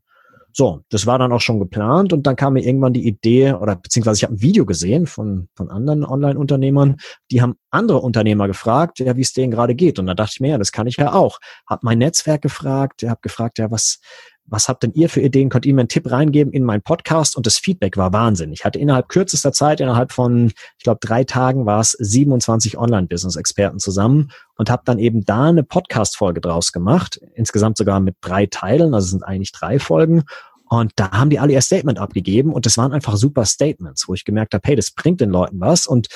So, 0.58 0.84
das 0.88 1.06
war 1.06 1.20
dann 1.20 1.34
auch 1.34 1.42
schon 1.42 1.60
geplant 1.60 2.14
und 2.14 2.26
dann 2.26 2.38
kam 2.38 2.54
mir 2.54 2.64
irgendwann 2.64 2.94
die 2.94 3.06
Idee 3.06 3.52
oder 3.52 3.76
beziehungsweise 3.76 4.20
ich 4.20 4.24
habe 4.24 4.36
ein 4.36 4.42
Video 4.42 4.66
gesehen 4.66 5.06
von, 5.06 5.50
von 5.54 5.70
anderen 5.70 6.06
Online-Unternehmern, 6.06 6.96
die 7.30 7.42
haben 7.42 7.56
andere 7.72 8.00
Unternehmer 8.00 8.48
gefragt, 8.48 9.00
ja, 9.00 9.18
wie 9.18 9.22
es 9.22 9.34
denen 9.34 9.52
gerade 9.52 9.76
geht. 9.76 10.00
Und 10.00 10.06
da 10.06 10.14
dachte 10.14 10.32
ich 10.36 10.40
mir, 10.40 10.52
ja, 10.52 10.58
das 10.58 10.72
kann 10.72 10.88
ich 10.88 10.96
ja 10.96 11.12
auch. 11.12 11.40
Hab 11.68 11.84
mein 11.84 11.98
Netzwerk 11.98 12.42
gefragt, 12.42 13.04
habe 13.04 13.20
gefragt, 13.22 13.60
ja, 13.60 13.70
was, 13.70 14.00
was 14.48 14.68
habt 14.70 14.84
denn 14.84 14.94
ihr 14.94 15.10
für 15.10 15.22
Ideen? 15.22 15.50
Könnt 15.50 15.66
ihr 15.66 15.74
mir 15.74 15.82
einen 15.82 15.90
Tipp 15.90 16.10
reingeben 16.10 16.54
in 16.54 16.64
meinen 16.64 16.82
Podcast? 16.82 17.36
Und 17.36 17.46
das 17.46 17.58
Feedback 17.58 17.98
war 17.98 18.14
Wahnsinn. 18.14 18.52
Ich 18.52 18.64
hatte 18.64 18.80
innerhalb 18.80 19.10
kürzester 19.10 19.52
Zeit, 19.52 19.80
innerhalb 19.80 20.12
von, 20.12 20.52
ich 20.78 20.84
glaube, 20.84 21.00
drei 21.02 21.24
Tagen 21.24 21.66
war 21.66 21.80
es 21.80 21.92
27 21.92 22.78
Online-Business-Experten 22.78 23.80
zusammen 23.80 24.32
und 24.58 24.70
habe 24.70 24.84
dann 24.86 25.00
eben 25.00 25.26
da 25.26 25.46
eine 25.46 25.64
Podcast-Folge 25.64 26.42
draus 26.42 26.72
gemacht. 26.72 27.20
Insgesamt 27.34 27.78
sogar 27.78 28.00
mit 28.00 28.18
drei 28.22 28.46
Teilen, 28.46 28.94
also 28.94 29.08
sind 29.08 29.24
eigentlich 29.24 29.52
drei 29.52 29.80
Folgen. 29.80 30.24
Und 30.68 30.94
da 30.96 31.12
haben 31.12 31.30
die 31.30 31.40
alle 31.40 31.54
ihr 31.54 31.62
Statement 31.62 32.00
abgegeben 32.00 32.54
und 32.54 32.66
das 32.66 32.78
waren 32.78 32.92
einfach 32.92 33.18
super 33.18 33.46
Statements, 33.46 34.08
wo 34.08 34.14
ich 34.14 34.26
gemerkt 34.26 34.54
habe, 34.54 34.64
hey, 34.66 34.76
das 34.76 34.92
bringt 34.92 35.22
den 35.22 35.30
Leuten 35.30 35.60
was. 35.60 35.86
Und 35.86 36.08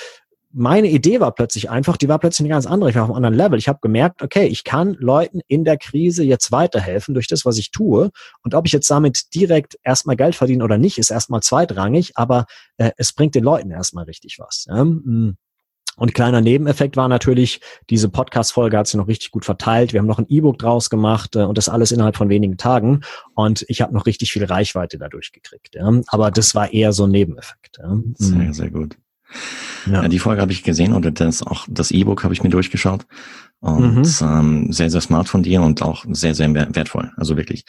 meine 0.52 0.90
Idee 0.90 1.20
war 1.20 1.32
plötzlich 1.34 1.70
einfach, 1.70 1.96
die 1.98 2.10
war 2.10 2.20
plötzlich 2.20 2.46
eine 2.46 2.54
ganz 2.54 2.66
andere. 2.66 2.90
Ich 2.90 2.96
war 2.96 3.04
auf 3.04 3.10
einem 3.10 3.18
anderen 3.18 3.36
Level. 3.36 3.60
Ich 3.60 3.68
habe 3.68 3.80
gemerkt, 3.82 4.24
okay, 4.24 4.48
ich 4.48 4.64
kann 4.64 4.96
Leuten 5.00 5.42
in 5.48 5.64
der 5.64 5.78
Krise 5.78 6.24
jetzt 6.24 6.52
weiterhelfen 6.52 7.14
durch 7.14 7.28
das, 7.28 7.46
was 7.46 7.58
ich 7.58 7.72
tue. 7.72 8.10
Und 8.44 8.56
ob 8.56 8.66
ich 8.66 8.72
jetzt 8.72 8.90
damit 8.90 9.36
direkt 9.36 9.78
erstmal 9.84 10.16
Geld 10.16 10.36
verdiene 10.36 10.64
oder 10.64 10.78
nicht, 10.78 10.98
ist 10.98 11.12
erstmal 11.12 11.42
zweitrangig, 11.42 12.14
aber 12.16 12.46
äh, 12.78 12.92
es 12.98 13.14
bringt 13.14 13.36
den 13.36 13.44
Leuten 13.44 13.70
erstmal 13.70 14.06
richtig 14.06 14.38
was. 14.40 14.66
Ja? 14.68 14.84
Mm. 14.84 15.38
Und 15.98 16.14
kleiner 16.14 16.40
Nebeneffekt 16.40 16.96
war 16.96 17.10
natürlich, 17.10 17.60
diese 17.90 18.08
Podcast-Folge 18.08 18.78
hat 18.78 18.88
sich 18.88 18.96
noch 18.96 19.10
richtig 19.10 19.32
gut 19.32 19.44
verteilt. 19.44 19.92
Wir 19.92 20.00
haben 20.00 20.08
noch 20.08 20.20
ein 20.20 20.28
E-Book 20.30 20.58
draus 20.58 20.90
gemacht 20.90 21.36
äh, 21.36 21.44
und 21.44 21.58
das 21.58 21.70
alles 21.70 21.92
innerhalb 21.92 22.16
von 22.16 22.30
wenigen 22.30 22.58
Tagen. 22.58 23.02
Und 23.36 23.66
ich 23.68 23.82
habe 23.82 23.94
noch 23.94 24.06
richtig 24.06 24.32
viel 24.32 24.46
Reichweite 24.46 24.98
dadurch 24.98 25.32
gekriegt. 25.32 25.76
Ja? 25.76 25.92
Aber 26.08 26.32
das 26.32 26.56
war 26.56 26.74
eher 26.74 26.94
so 26.94 27.04
ein 27.04 27.12
Nebeneffekt. 27.12 27.78
Ja? 27.78 27.98
Sehr, 28.16 28.38
mm. 28.38 28.54
sehr 28.54 28.72
gut. 28.72 28.98
Ja. 29.86 30.08
die 30.08 30.20
Folge 30.20 30.42
habe 30.42 30.52
ich 30.52 30.64
gesehen 30.64 30.94
und 30.94 31.20
das 31.20 31.42
auch 31.42 31.66
das 31.70 31.92
E-Book 31.92 32.24
habe 32.24 32.34
ich 32.34 32.44
mir 32.44 32.50
durchgeschaut. 32.50 33.06
Und 33.62 33.96
mhm. 33.96 34.04
ähm, 34.22 34.72
sehr, 34.72 34.90
sehr 34.90 35.02
smart 35.02 35.28
von 35.28 35.44
dir 35.44 35.62
und 35.62 35.82
auch 35.82 36.06
sehr, 36.10 36.34
sehr 36.34 36.54
wertvoll. 36.54 37.12
Also 37.18 37.36
wirklich. 37.36 37.66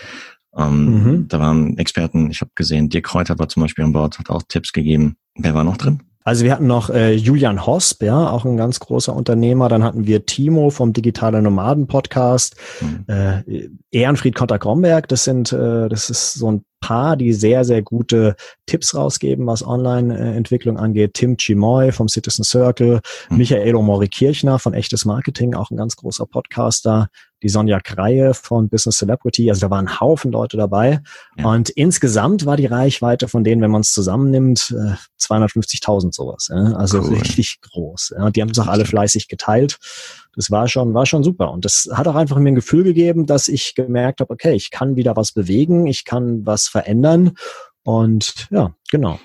Ähm, 0.57 0.85
mhm. 0.85 1.29
Da 1.29 1.41
waren 1.41 1.79
Experten, 1.79 2.31
ich 2.31 2.41
habe 2.41 2.51
gesehen, 2.55 2.89
Dirk 2.89 3.07
Kräuter 3.07 3.39
war 3.39 3.49
zum 3.49 3.63
Beispiel 3.63 3.85
an 3.85 3.93
Bord, 3.93 4.19
hat 4.19 4.31
auch 4.31 4.43
Tipps 4.49 4.73
gegeben. 4.73 5.17
Wer 5.37 5.55
war 5.55 5.65
noch 5.65 5.77
drin? 5.77 6.03
Also 6.23 6.45
wir 6.45 6.53
hatten 6.53 6.67
noch 6.67 6.91
äh, 6.91 7.15
Julian 7.15 7.65
Hosp, 7.67 8.03
ja, 8.03 8.29
auch 8.29 8.45
ein 8.45 8.57
ganz 8.57 8.79
großer 8.79 9.15
Unternehmer. 9.15 9.69
Dann 9.69 9.83
hatten 9.83 10.07
wir 10.07 10.27
Timo 10.27 10.71
vom 10.71 10.93
Digitale 10.93 11.41
Nomaden 11.41 11.87
Podcast, 11.87 12.57
mhm. 12.81 13.05
äh, 13.09 13.69
Ehrenfried 13.91 14.35
Konter-Gromberg, 14.35 15.09
das 15.09 15.25
sind, 15.25 15.53
äh, 15.53 15.89
das 15.89 16.11
ist 16.11 16.35
so 16.35 16.53
ein 16.53 16.65
paar, 16.81 17.17
die 17.17 17.33
sehr, 17.33 17.65
sehr 17.65 17.83
gute 17.83 18.37
Tipps 18.67 18.95
rausgeben, 18.95 19.47
was 19.47 19.67
Online-Entwicklung 19.67 20.77
angeht. 20.77 21.15
Tim 21.15 21.37
Chimoy 21.37 21.93
vom 21.93 22.09
Citizen 22.09 22.45
Circle, 22.45 23.01
mhm. 23.29 23.37
Michael 23.37 23.75
Omori 23.75 24.09
Kirchner 24.09 24.59
von 24.59 24.75
Echtes 24.75 25.05
Marketing, 25.05 25.55
auch 25.55 25.71
ein 25.71 25.77
ganz 25.77 25.97
großer 25.97 26.27
Podcaster, 26.27 27.09
die 27.43 27.49
Sonja 27.49 27.81
Kreie 27.81 28.35
von 28.35 28.69
Business 28.69 28.99
Celebrity. 28.99 29.51
Also 29.51 29.63
da 29.63 29.71
waren 29.71 29.89
ein 29.89 30.01
Haufen 30.01 30.33
Leute 30.33 30.57
dabei. 30.57 31.01
Ja. 31.37 31.47
Und 31.47 31.71
insgesamt 31.71 32.47
war 32.47 32.57
die 32.57 32.67
Reichweite 32.67 33.29
von 33.29 33.45
denen, 33.45 33.63
wenn 33.63 33.71
man 33.71 33.81
es 33.81 33.93
zusammennimmt, 33.93 34.75
250.000 35.21 36.09
äh, 36.09 36.11
sowas. 36.13 36.51
Also 36.51 37.01
cool. 37.01 37.15
richtig 37.15 37.61
groß. 37.63 38.15
Die 38.35 38.43
haben 38.43 38.51
es 38.51 38.59
auch 38.59 38.67
alle 38.67 38.85
fleißig 38.85 39.29
geteilt. 39.29 39.79
Das 40.37 40.51
war 40.51 40.69
schon, 40.69 40.95
war 40.95 41.07
schon 41.07 41.25
super. 41.25 41.51
Und 41.51 41.65
das 41.65 41.89
hat 41.93 42.07
auch 42.07 42.15
einfach 42.15 42.37
mir 42.37 42.51
ein 42.51 42.55
Gefühl 42.55 42.85
gegeben, 42.85 43.27
dass 43.27 43.49
ich 43.49 43.75
gemerkt 43.75 44.21
habe, 44.21 44.33
okay, 44.33 44.55
ich 44.55 44.71
kann 44.71 44.97
wieder 44.97 45.17
was 45.17 45.33
bewegen, 45.33 45.87
ich 45.87 46.05
kann 46.05 46.47
was 46.47 46.69
verändern. 46.69 47.33
Und 47.83 48.47
ja, 48.51 48.75
genau. 48.91 49.19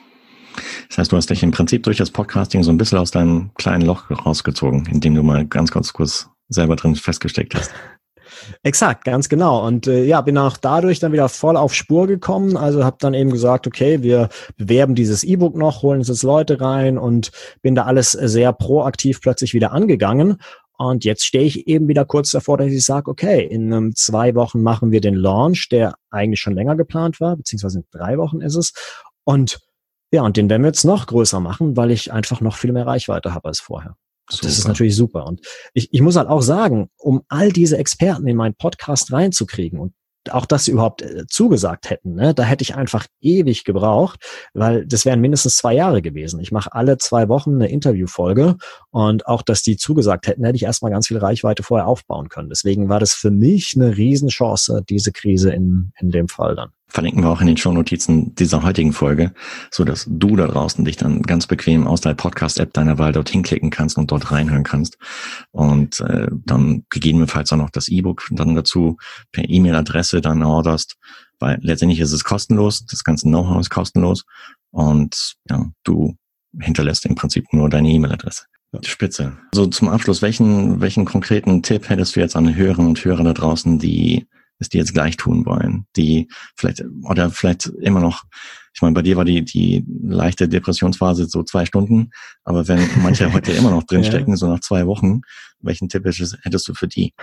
Das 0.90 0.98
heißt, 0.98 1.12
du 1.12 1.18
hast 1.18 1.30
dich 1.30 1.44
im 1.44 1.52
Prinzip 1.52 1.84
durch 1.84 1.98
das 1.98 2.12
Podcasting 2.12 2.64
so 2.64 2.72
ein 2.72 2.78
bisschen 2.78 2.98
aus 2.98 3.12
deinem 3.12 3.52
kleinen 3.56 3.86
Loch 3.86 4.10
rausgezogen, 4.10 4.88
indem 4.92 5.16
du 5.16 5.24
mal 5.24 5.46
ganz, 5.46 5.72
ganz 5.72 5.94
kurz 5.94 6.30
selber 6.48 6.76
drin 6.76 6.96
festgesteckt 6.96 7.56
hast. 7.56 7.72
Exakt, 8.64 9.06
ganz 9.06 9.30
genau. 9.30 9.66
Und 9.66 9.88
äh, 9.88 10.04
ja, 10.04 10.22
bin 10.22 10.38
auch 10.38 10.58
dadurch 10.58 11.00
dann 11.00 11.12
wieder 11.12 11.30
voll 11.30 11.58
auf 11.58 11.74
Spur 11.74 12.08
gekommen. 12.08 12.58
Also 12.58 12.84
habe 12.84 12.98
dann 13.00 13.14
eben 13.14 13.32
gesagt, 13.32 13.68
okay, 13.68 14.02
wir 14.02 14.30
bewerben 14.58 14.96
dieses 14.96 15.24
E-Book 15.24 15.56
noch, 15.56 15.82
holen 15.82 16.00
uns 16.00 16.10
jetzt 16.10 16.24
Leute 16.24 16.60
rein 16.62 16.98
und 16.98 17.32
bin 17.62 17.76
da 17.76 17.86
alles 17.86 18.12
sehr 18.12 18.54
proaktiv 18.54 19.22
plötzlich 19.22 19.54
wieder 19.54 19.72
angegangen. 19.72 20.38
Und 20.77 21.05
jetzt 21.05 21.25
stehe 21.25 21.46
ich 21.46 21.67
eben 21.67 21.88
wieder 21.88 22.05
kurz 22.05 22.32
davor, 22.32 22.58
dass 22.58 22.72
ich 22.72 22.84
sage, 22.84 23.10
okay, 23.10 23.46
in 23.46 23.72
um, 23.72 23.96
zwei 23.96 24.36
Wochen 24.36 24.62
machen 24.62 24.91
wir 24.91 25.01
den 25.01 25.15
Launch, 25.15 25.70
der 25.70 25.96
eigentlich 26.10 26.39
schon 26.39 26.55
länger 26.55 26.75
geplant 26.75 27.20
war, 27.20 27.36
beziehungsweise 27.36 27.79
in 27.79 27.86
drei 27.91 28.17
Wochen 28.17 28.41
ist 28.41 28.55
es. 28.55 28.74
Und 29.24 29.60
ja, 30.12 30.22
und 30.22 30.38
den 30.38 30.50
werden 30.50 30.62
wir 30.62 30.70
jetzt 30.70 30.86
noch 30.86 31.08
größer 31.08 31.39
machen, 31.39 31.75
weil 31.75 31.91
ich 31.91 32.12
einfach 32.12 32.41
noch 32.41 32.58
viel 32.58 32.72
mehr 32.72 32.86
Reichweite 32.86 33.34
habe 33.34 33.48
als 33.48 33.60
vorher. 33.60 33.96
Das 34.29 34.41
ist 34.44 34.67
natürlich 34.67 34.96
super. 34.96 35.25
Und 35.25 35.41
ich, 35.74 35.94
ich 35.94 36.01
muss 36.01 36.15
halt 36.15 36.29
auch 36.29 36.41
sagen, 36.41 36.89
um 36.98 37.24
all 37.27 37.51
diese 37.51 37.77
Experten 37.77 38.27
in 38.27 38.38
meinen 38.38 38.55
Podcast 38.55 39.12
reinzukriegen 39.12 39.79
und 39.79 39.94
auch 40.32 40.46
dass 40.46 40.65
sie 40.65 40.72
überhaupt 40.72 41.01
äh, 41.01 41.25
zugesagt 41.27 41.89
hätten, 41.89 42.15
ne? 42.15 42.34
da 42.34 42.44
hätte 42.44 42.63
ich 42.63 42.75
einfach 42.75 43.05
ewig 43.22 43.63
gebraucht, 43.63 44.20
weil 44.53 44.86
das 44.86 45.05
wären 45.05 45.22
mindestens 45.22 45.55
zwei 45.55 45.74
Jahre 45.74 46.01
gewesen. 46.01 46.39
Ich 46.39 46.51
mache 46.51 46.74
alle 46.74 46.98
zwei 46.98 47.29
Wochen 47.29 47.55
eine 47.55 47.70
Interviewfolge 47.70 48.58
und 48.91 49.27
auch, 49.27 49.41
dass 49.41 49.63
die 49.63 49.77
zugesagt 49.77 50.27
hätten, 50.27 50.44
hätte 50.44 50.55
ich 50.55 50.63
erstmal 50.63 50.91
ganz 50.91 51.08
viel 51.08 51.17
Reichweite 51.17 51.63
vorher 51.63 51.88
aufbauen 51.88 52.29
können. 52.29 52.50
Deswegen 52.50 52.89
war 52.89 53.00
das 53.00 53.13
für 53.13 53.32
mich 53.32 53.74
eine 53.75 53.98
Riesenchance, 53.98 54.84
diese 54.89 55.12
Krise 55.12 55.51
in, 55.51 55.91
in 56.00 56.12
dem 56.12 56.27
Fall 56.27 56.55
dann 56.55 56.75
verlinken 56.88 57.24
wir 57.24 57.30
auch 57.30 57.42
in 57.42 57.48
den 57.48 57.58
Shownotizen 57.58 58.36
dieser 58.36 58.63
heutigen 58.63 58.94
Folge, 58.94 59.34
so 59.72 59.84
dass 59.84 60.06
du 60.08 60.36
da 60.36 60.48
draußen 60.48 60.86
dich 60.86 60.98
dann 60.98 61.22
ganz 61.24 61.48
bequem 61.48 61.88
aus 61.88 62.01
der 62.01 62.13
Podcast-App 62.13 62.74
deiner 62.74 62.98
Wahl 62.98 63.12
dorthin 63.12 63.44
klicken 63.44 63.70
kannst 63.70 63.98
und 63.98 64.12
dort 64.12 64.32
reinhören 64.32 64.63
kannst 64.63 64.98
und 65.51 66.00
äh, 66.01 66.27
dann 66.32 66.86
gegebenenfalls 66.89 67.51
auch 67.51 67.58
noch 67.58 67.70
das 67.70 67.88
E-Book 67.88 68.27
dann 68.32 68.56
dazu 68.56 68.98
per 69.32 69.50
E-Mail-Adresse 69.50 70.22
dann 70.22 70.44
orderst, 70.44 70.96
weil 71.39 71.58
letztendlich 71.62 72.00
ist 72.00 72.12
es 72.12 72.24
kostenlos, 72.24 72.86
das 72.86 73.04
ganze 73.04 73.27
Know-how 73.27 73.60
ist 73.60 73.70
kostenlos 73.70 74.24
und 74.72 75.36
ja, 75.50 75.65
du 75.84 76.15
hinterlässt 76.60 77.06
im 77.06 77.15
Prinzip 77.15 77.51
nur 77.51 77.70
deine 77.70 77.89
E-Mail-Adresse. 77.89 78.44
Spitze. 78.84 79.38
So 79.54 79.68
zum 79.68 79.88
Abschluss, 79.88 80.22
welchen, 80.22 80.82
welchen 80.82 81.06
konkreten 81.06 81.63
Tipp 81.63 81.89
hättest 81.89 82.15
du 82.15 82.20
jetzt 82.20 82.36
an 82.36 82.56
Hörerinnen 82.56 82.89
und 82.89 83.06
Hörer 83.06 83.24
da 83.24 83.34
draußen, 83.34 83.80
die 83.80 84.27
es 84.60 84.70
die 84.70 84.78
jetzt 84.78 84.94
gleich 84.94 85.18
tun 85.18 85.46
wollen, 85.46 85.86
die 85.96 86.30
vielleicht 86.56 86.84
oder 87.04 87.30
vielleicht 87.30 87.68
immer 87.82 88.00
noch, 88.00 88.24
ich 88.74 88.82
meine, 88.82 88.94
bei 88.94 89.02
dir 89.02 89.18
war 89.18 89.26
die 89.26 89.44
die 89.44 89.86
leichte 90.02 90.48
Depressionsphase 90.48 91.28
so 91.28 91.44
zwei 91.44 91.66
Stunden, 91.66 92.12
aber 92.44 92.68
wenn 92.68 92.80
manche 93.02 93.32
heute 93.34 93.52
immer 93.52 93.72
noch 93.72 93.84
drinstecken, 93.84 94.34
ja. 94.34 94.38
so 94.38 94.48
nach 94.48 94.62
zwei 94.62 94.88
Wochen, 94.88 95.22
welchen 95.60 95.90
Tipp 95.90 96.06
hättest 96.06 96.68
du 96.68 96.74
für 96.74 96.88
die? 96.88 97.14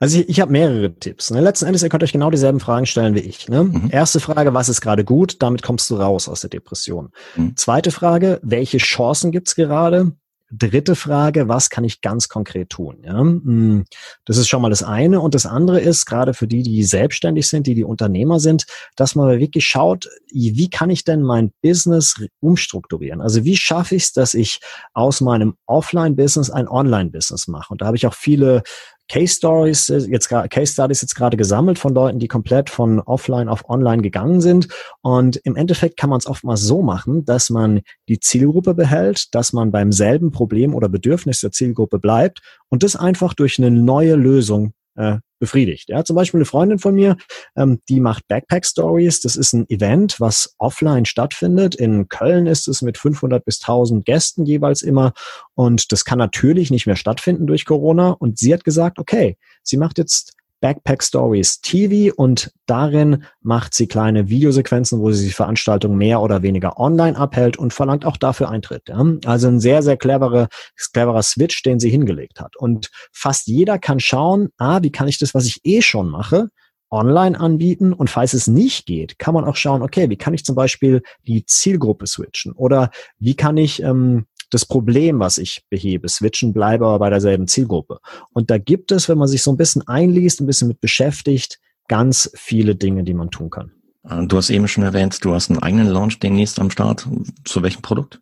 Also 0.00 0.18
ich, 0.18 0.28
ich 0.28 0.40
habe 0.40 0.52
mehrere 0.52 0.94
Tipps. 0.94 1.30
Ne? 1.30 1.40
Letzten 1.40 1.66
Endes, 1.66 1.82
ihr 1.82 1.88
könnt 1.88 2.02
euch 2.02 2.12
genau 2.12 2.30
dieselben 2.30 2.60
Fragen 2.60 2.86
stellen 2.86 3.14
wie 3.14 3.20
ich. 3.20 3.48
Ne? 3.48 3.64
Mhm. 3.64 3.88
Erste 3.90 4.20
Frage, 4.20 4.54
was 4.54 4.68
ist 4.68 4.80
gerade 4.80 5.04
gut? 5.04 5.36
Damit 5.40 5.62
kommst 5.62 5.88
du 5.90 5.96
raus 5.96 6.28
aus 6.28 6.40
der 6.40 6.50
Depression. 6.50 7.10
Mhm. 7.36 7.56
Zweite 7.56 7.90
Frage, 7.90 8.40
welche 8.42 8.78
Chancen 8.78 9.30
gibt's 9.30 9.54
gerade? 9.54 10.12
Dritte 10.50 10.94
Frage, 10.94 11.48
was 11.48 11.70
kann 11.70 11.84
ich 11.84 12.00
ganz 12.00 12.28
konkret 12.28 12.70
tun? 12.70 12.98
Ja? 13.02 13.20
Hm, 13.20 13.84
das 14.24 14.36
ist 14.36 14.48
schon 14.48 14.62
mal 14.62 14.70
das 14.70 14.82
eine. 14.82 15.20
Und 15.20 15.34
das 15.34 15.46
andere 15.46 15.80
ist, 15.80 16.06
gerade 16.06 16.34
für 16.34 16.46
die, 16.46 16.62
die 16.62 16.82
selbstständig 16.84 17.48
sind, 17.48 17.66
die 17.66 17.74
die 17.74 17.84
Unternehmer 17.84 18.40
sind, 18.40 18.66
dass 18.96 19.14
man 19.14 19.38
wirklich 19.38 19.66
schaut, 19.66 20.08
wie 20.32 20.70
kann 20.70 20.90
ich 20.90 21.04
denn 21.04 21.22
mein 21.22 21.52
Business 21.62 22.16
umstrukturieren? 22.40 23.20
Also 23.20 23.44
wie 23.44 23.56
schaffe 23.56 23.94
ich 23.94 24.04
es, 24.04 24.12
dass 24.12 24.34
ich 24.34 24.60
aus 24.94 25.20
meinem 25.20 25.54
Offline-Business 25.66 26.50
ein 26.50 26.68
Online-Business 26.68 27.48
mache? 27.48 27.72
Und 27.72 27.82
da 27.82 27.86
habe 27.86 27.96
ich 27.96 28.06
auch 28.06 28.14
viele 28.14 28.62
Case 29.08 29.34
Stories 29.34 29.88
äh, 29.88 29.98
jetzt 30.10 30.28
Case 30.28 30.72
Studies 30.72 31.02
jetzt 31.02 31.14
gerade 31.14 31.36
gesammelt 31.36 31.78
von 31.78 31.94
Leuten, 31.94 32.18
die 32.18 32.28
komplett 32.28 32.70
von 32.70 33.00
offline 33.00 33.48
auf 33.48 33.68
online 33.68 34.02
gegangen 34.02 34.40
sind. 34.40 34.68
Und 35.02 35.36
im 35.44 35.56
Endeffekt 35.56 35.96
kann 35.96 36.10
man 36.10 36.18
es 36.18 36.26
oftmals 36.26 36.60
so 36.60 36.82
machen, 36.82 37.24
dass 37.24 37.50
man 37.50 37.80
die 38.08 38.20
Zielgruppe 38.20 38.74
behält, 38.74 39.34
dass 39.34 39.52
man 39.52 39.70
beim 39.70 39.92
selben 39.92 40.30
Problem 40.30 40.74
oder 40.74 40.88
Bedürfnis 40.88 41.40
der 41.40 41.52
Zielgruppe 41.52 41.98
bleibt 41.98 42.40
und 42.68 42.82
das 42.82 42.96
einfach 42.96 43.34
durch 43.34 43.58
eine 43.58 43.70
neue 43.70 44.14
Lösung 44.14 44.72
äh, 44.98 45.18
befriedigt. 45.38 45.88
Ja, 45.88 46.04
zum 46.04 46.16
Beispiel 46.16 46.38
eine 46.38 46.44
Freundin 46.44 46.78
von 46.78 46.94
mir, 46.94 47.16
ähm, 47.56 47.80
die 47.88 48.00
macht 48.00 48.26
Backpack 48.26 48.66
Stories. 48.66 49.20
Das 49.20 49.36
ist 49.36 49.52
ein 49.52 49.68
Event, 49.70 50.20
was 50.20 50.54
offline 50.58 51.04
stattfindet. 51.04 51.76
In 51.76 52.08
Köln 52.08 52.46
ist 52.46 52.66
es 52.66 52.82
mit 52.82 52.98
500 52.98 53.44
bis 53.44 53.60
1000 53.60 54.04
Gästen 54.04 54.44
jeweils 54.44 54.82
immer. 54.82 55.12
Und 55.54 55.92
das 55.92 56.04
kann 56.04 56.18
natürlich 56.18 56.70
nicht 56.70 56.86
mehr 56.86 56.96
stattfinden 56.96 57.46
durch 57.46 57.64
Corona. 57.64 58.10
Und 58.10 58.38
sie 58.38 58.52
hat 58.52 58.64
gesagt, 58.64 58.98
okay, 58.98 59.38
sie 59.62 59.76
macht 59.76 59.98
jetzt 59.98 60.34
Backpack 60.60 61.02
Stories 61.02 61.60
TV 61.60 62.14
und 62.14 62.50
darin 62.66 63.24
macht 63.40 63.74
sie 63.74 63.86
kleine 63.86 64.28
Videosequenzen, 64.28 65.00
wo 65.00 65.10
sie 65.12 65.26
die 65.26 65.32
Veranstaltung 65.32 65.96
mehr 65.96 66.20
oder 66.20 66.42
weniger 66.42 66.78
online 66.78 67.16
abhält 67.16 67.56
und 67.56 67.72
verlangt 67.72 68.04
auch 68.04 68.16
dafür 68.16 68.48
Eintritt. 68.50 68.88
Ja? 68.88 69.04
Also 69.24 69.48
ein 69.48 69.60
sehr, 69.60 69.82
sehr 69.82 69.96
cleverer, 69.96 70.48
cleverer 70.92 71.22
Switch, 71.22 71.62
den 71.62 71.80
sie 71.80 71.90
hingelegt 71.90 72.40
hat. 72.40 72.56
Und 72.56 72.90
fast 73.12 73.46
jeder 73.46 73.78
kann 73.78 74.00
schauen, 74.00 74.48
ah, 74.58 74.80
wie 74.82 74.92
kann 74.92 75.08
ich 75.08 75.18
das, 75.18 75.34
was 75.34 75.46
ich 75.46 75.60
eh 75.64 75.82
schon 75.82 76.08
mache, 76.08 76.48
online 76.90 77.38
anbieten 77.38 77.92
und 77.92 78.08
falls 78.10 78.32
es 78.32 78.46
nicht 78.46 78.86
geht, 78.86 79.18
kann 79.18 79.34
man 79.34 79.44
auch 79.44 79.56
schauen, 79.56 79.82
okay, 79.82 80.08
wie 80.08 80.16
kann 80.16 80.34
ich 80.34 80.44
zum 80.44 80.54
Beispiel 80.54 81.02
die 81.26 81.44
Zielgruppe 81.44 82.06
switchen 82.06 82.52
oder 82.52 82.90
wie 83.18 83.34
kann 83.34 83.56
ich 83.56 83.82
ähm, 83.82 84.26
das 84.50 84.64
Problem, 84.64 85.20
was 85.20 85.38
ich 85.38 85.62
behebe, 85.70 86.08
switchen, 86.08 86.52
bleibe 86.52 86.86
aber 86.86 86.98
bei 86.98 87.10
derselben 87.10 87.46
Zielgruppe. 87.48 87.98
Und 88.32 88.50
da 88.50 88.58
gibt 88.58 88.92
es, 88.92 89.08
wenn 89.08 89.18
man 89.18 89.28
sich 89.28 89.42
so 89.42 89.52
ein 89.52 89.56
bisschen 89.56 89.86
einliest, 89.86 90.40
ein 90.40 90.46
bisschen 90.46 90.68
mit 90.68 90.80
beschäftigt, 90.80 91.58
ganz 91.88 92.30
viele 92.34 92.74
Dinge, 92.74 93.04
die 93.04 93.14
man 93.14 93.30
tun 93.30 93.50
kann. 93.50 93.72
Äh, 94.08 94.26
du 94.26 94.36
hast 94.36 94.50
eben 94.50 94.68
schon 94.68 94.84
erwähnt, 94.84 95.24
du 95.24 95.34
hast 95.34 95.50
einen 95.50 95.62
eigenen 95.62 95.88
Launch 95.88 96.18
demnächst 96.18 96.58
am 96.60 96.70
Start. 96.70 97.06
Zu 97.44 97.62
welchem 97.62 97.82
Produkt? 97.82 98.20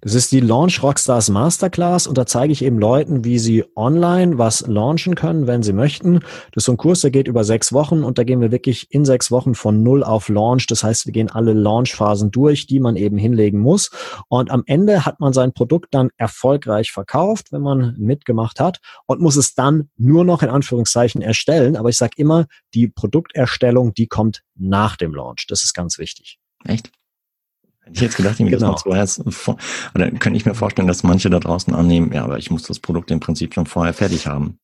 Das 0.00 0.14
ist 0.14 0.32
die 0.32 0.40
Launch 0.40 0.82
Rockstars 0.82 1.30
Masterclass 1.30 2.06
und 2.06 2.18
da 2.18 2.26
zeige 2.26 2.52
ich 2.52 2.62
eben 2.62 2.78
Leuten, 2.78 3.24
wie 3.24 3.38
sie 3.38 3.64
online 3.74 4.38
was 4.38 4.66
launchen 4.66 5.14
können, 5.14 5.46
wenn 5.46 5.62
sie 5.62 5.72
möchten. 5.72 6.20
Das 6.52 6.62
ist 6.62 6.64
so 6.64 6.72
ein 6.72 6.76
Kurs, 6.76 7.00
der 7.00 7.10
geht 7.10 7.28
über 7.28 7.44
sechs 7.44 7.72
Wochen 7.72 8.04
und 8.04 8.18
da 8.18 8.24
gehen 8.24 8.40
wir 8.40 8.52
wirklich 8.52 8.90
in 8.90 9.04
sechs 9.04 9.30
Wochen 9.30 9.54
von 9.54 9.82
null 9.82 10.04
auf 10.04 10.28
Launch. 10.28 10.66
Das 10.66 10.84
heißt, 10.84 11.06
wir 11.06 11.12
gehen 11.12 11.30
alle 11.30 11.52
Launchphasen 11.52 12.30
durch, 12.30 12.66
die 12.66 12.80
man 12.80 12.96
eben 12.96 13.16
hinlegen 13.16 13.60
muss. 13.60 13.90
Und 14.28 14.50
am 14.50 14.62
Ende 14.66 15.06
hat 15.06 15.20
man 15.20 15.32
sein 15.32 15.52
Produkt 15.52 15.94
dann 15.94 16.10
erfolgreich 16.16 16.92
verkauft, 16.92 17.52
wenn 17.52 17.62
man 17.62 17.94
mitgemacht 17.98 18.60
hat 18.60 18.78
und 19.06 19.20
muss 19.20 19.36
es 19.36 19.54
dann 19.54 19.88
nur 19.96 20.24
noch 20.24 20.42
in 20.42 20.50
Anführungszeichen 20.50 21.22
erstellen. 21.22 21.76
Aber 21.76 21.88
ich 21.88 21.96
sage 21.96 22.14
immer, 22.16 22.46
die 22.74 22.88
Produkterstellung, 22.88 23.94
die 23.94 24.06
kommt 24.06 24.42
nach 24.54 24.96
dem 24.96 25.14
Launch. 25.14 25.46
Das 25.48 25.64
ist 25.64 25.74
ganz 25.74 25.98
wichtig. 25.98 26.38
Echt? 26.64 26.90
Hätte 27.84 27.96
ich 27.96 28.00
jetzt 28.00 28.16
gedacht, 28.16 28.40
irgendwie 28.40 28.56
genau. 28.56 28.72
das 28.72 29.18
mal 29.18 29.30
vorher, 29.30 29.58
oder 29.94 30.10
kann 30.12 30.34
ich 30.34 30.46
mir 30.46 30.54
vorstellen, 30.54 30.88
dass 30.88 31.02
manche 31.02 31.28
da 31.28 31.38
draußen 31.38 31.74
annehmen, 31.74 32.12
ja, 32.12 32.24
aber 32.24 32.38
ich 32.38 32.50
muss 32.50 32.62
das 32.62 32.80
Produkt 32.80 33.10
im 33.10 33.20
Prinzip 33.20 33.52
schon 33.52 33.66
vorher 33.66 33.92
fertig 33.92 34.26
haben. 34.26 34.58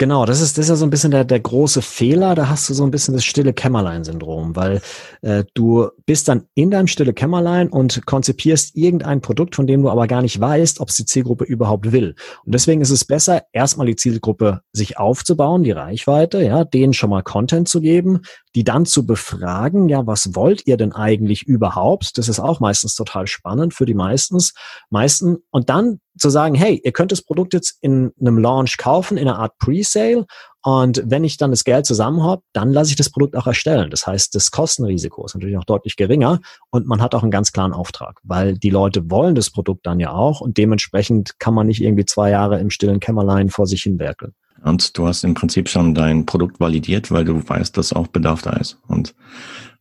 Genau, 0.00 0.24
das 0.24 0.40
ist, 0.40 0.56
das 0.56 0.64
ist 0.64 0.70
ja 0.70 0.76
so 0.76 0.86
ein 0.86 0.90
bisschen 0.90 1.10
der, 1.10 1.26
der 1.26 1.40
große 1.40 1.82
Fehler. 1.82 2.34
Da 2.34 2.48
hast 2.48 2.66
du 2.70 2.72
so 2.72 2.84
ein 2.84 2.90
bisschen 2.90 3.12
das 3.12 3.22
stille 3.22 3.52
Kämmerlein-Syndrom, 3.52 4.56
weil 4.56 4.80
äh, 5.20 5.44
du 5.52 5.90
bist 6.06 6.26
dann 6.26 6.44
in 6.54 6.70
deinem 6.70 6.86
stille 6.86 7.12
Kämmerlein 7.12 7.68
und 7.68 8.06
konzipierst 8.06 8.74
irgendein 8.74 9.20
Produkt, 9.20 9.56
von 9.56 9.66
dem 9.66 9.82
du 9.82 9.90
aber 9.90 10.06
gar 10.06 10.22
nicht 10.22 10.40
weißt, 10.40 10.80
ob 10.80 10.88
es 10.88 10.96
die 10.96 11.04
Zielgruppe 11.04 11.44
überhaupt 11.44 11.92
will. 11.92 12.14
Und 12.46 12.54
deswegen 12.54 12.80
ist 12.80 12.88
es 12.88 13.04
besser, 13.04 13.42
erstmal 13.52 13.88
die 13.88 13.96
Zielgruppe 13.96 14.62
sich 14.72 14.96
aufzubauen, 14.96 15.64
die 15.64 15.72
Reichweite, 15.72 16.42
ja, 16.42 16.64
denen 16.64 16.94
schon 16.94 17.10
mal 17.10 17.22
Content 17.22 17.68
zu 17.68 17.82
geben, 17.82 18.22
die 18.54 18.64
dann 18.64 18.86
zu 18.86 19.04
befragen, 19.04 19.90
ja, 19.90 20.06
was 20.06 20.34
wollt 20.34 20.66
ihr 20.66 20.78
denn 20.78 20.92
eigentlich 20.92 21.42
überhaupt? 21.42 22.16
Das 22.16 22.30
ist 22.30 22.40
auch 22.40 22.58
meistens 22.58 22.94
total 22.94 23.26
spannend 23.26 23.74
für 23.74 23.84
die 23.84 23.92
meistens, 23.92 24.54
meisten. 24.88 25.36
Und 25.50 25.68
dann 25.68 26.00
zu 26.18 26.30
sagen, 26.30 26.54
hey, 26.54 26.80
ihr 26.82 26.92
könnt 26.92 27.12
das 27.12 27.22
Produkt 27.22 27.54
jetzt 27.54 27.78
in 27.80 28.12
einem 28.20 28.38
Launch 28.38 28.76
kaufen, 28.78 29.16
in 29.16 29.28
einer 29.28 29.38
Art 29.38 29.58
Pre-Sale. 29.58 30.26
Und 30.62 31.02
wenn 31.06 31.24
ich 31.24 31.38
dann 31.38 31.52
das 31.52 31.64
Geld 31.64 31.86
zusammen 31.86 32.22
habe, 32.22 32.42
dann 32.52 32.72
lasse 32.72 32.90
ich 32.90 32.96
das 32.96 33.10
Produkt 33.10 33.34
auch 33.36 33.46
erstellen. 33.46 33.90
Das 33.90 34.06
heißt, 34.06 34.34
das 34.34 34.50
Kostenrisiko 34.50 35.24
ist 35.24 35.34
natürlich 35.34 35.56
auch 35.56 35.64
deutlich 35.64 35.96
geringer 35.96 36.40
und 36.70 36.86
man 36.86 37.00
hat 37.00 37.14
auch 37.14 37.22
einen 37.22 37.30
ganz 37.30 37.52
klaren 37.52 37.72
Auftrag, 37.72 38.20
weil 38.24 38.58
die 38.58 38.70
Leute 38.70 39.10
wollen 39.10 39.34
das 39.34 39.50
Produkt 39.50 39.86
dann 39.86 40.00
ja 40.00 40.12
auch 40.12 40.40
und 40.42 40.58
dementsprechend 40.58 41.38
kann 41.38 41.54
man 41.54 41.66
nicht 41.66 41.80
irgendwie 41.80 42.04
zwei 42.04 42.30
Jahre 42.30 42.60
im 42.60 42.68
stillen 42.68 43.00
Kämmerlein 43.00 43.48
vor 43.48 43.66
sich 43.66 43.82
hin 43.82 43.98
werkeln. 43.98 44.34
Und 44.62 44.98
du 44.98 45.06
hast 45.06 45.24
im 45.24 45.32
Prinzip 45.32 45.70
schon 45.70 45.94
dein 45.94 46.26
Produkt 46.26 46.60
validiert, 46.60 47.10
weil 47.10 47.24
du 47.24 47.42
weißt, 47.48 47.76
dass 47.78 47.94
auch 47.94 48.08
Bedarf 48.08 48.42
da 48.42 48.50
ist. 48.50 48.78
Und 48.86 49.14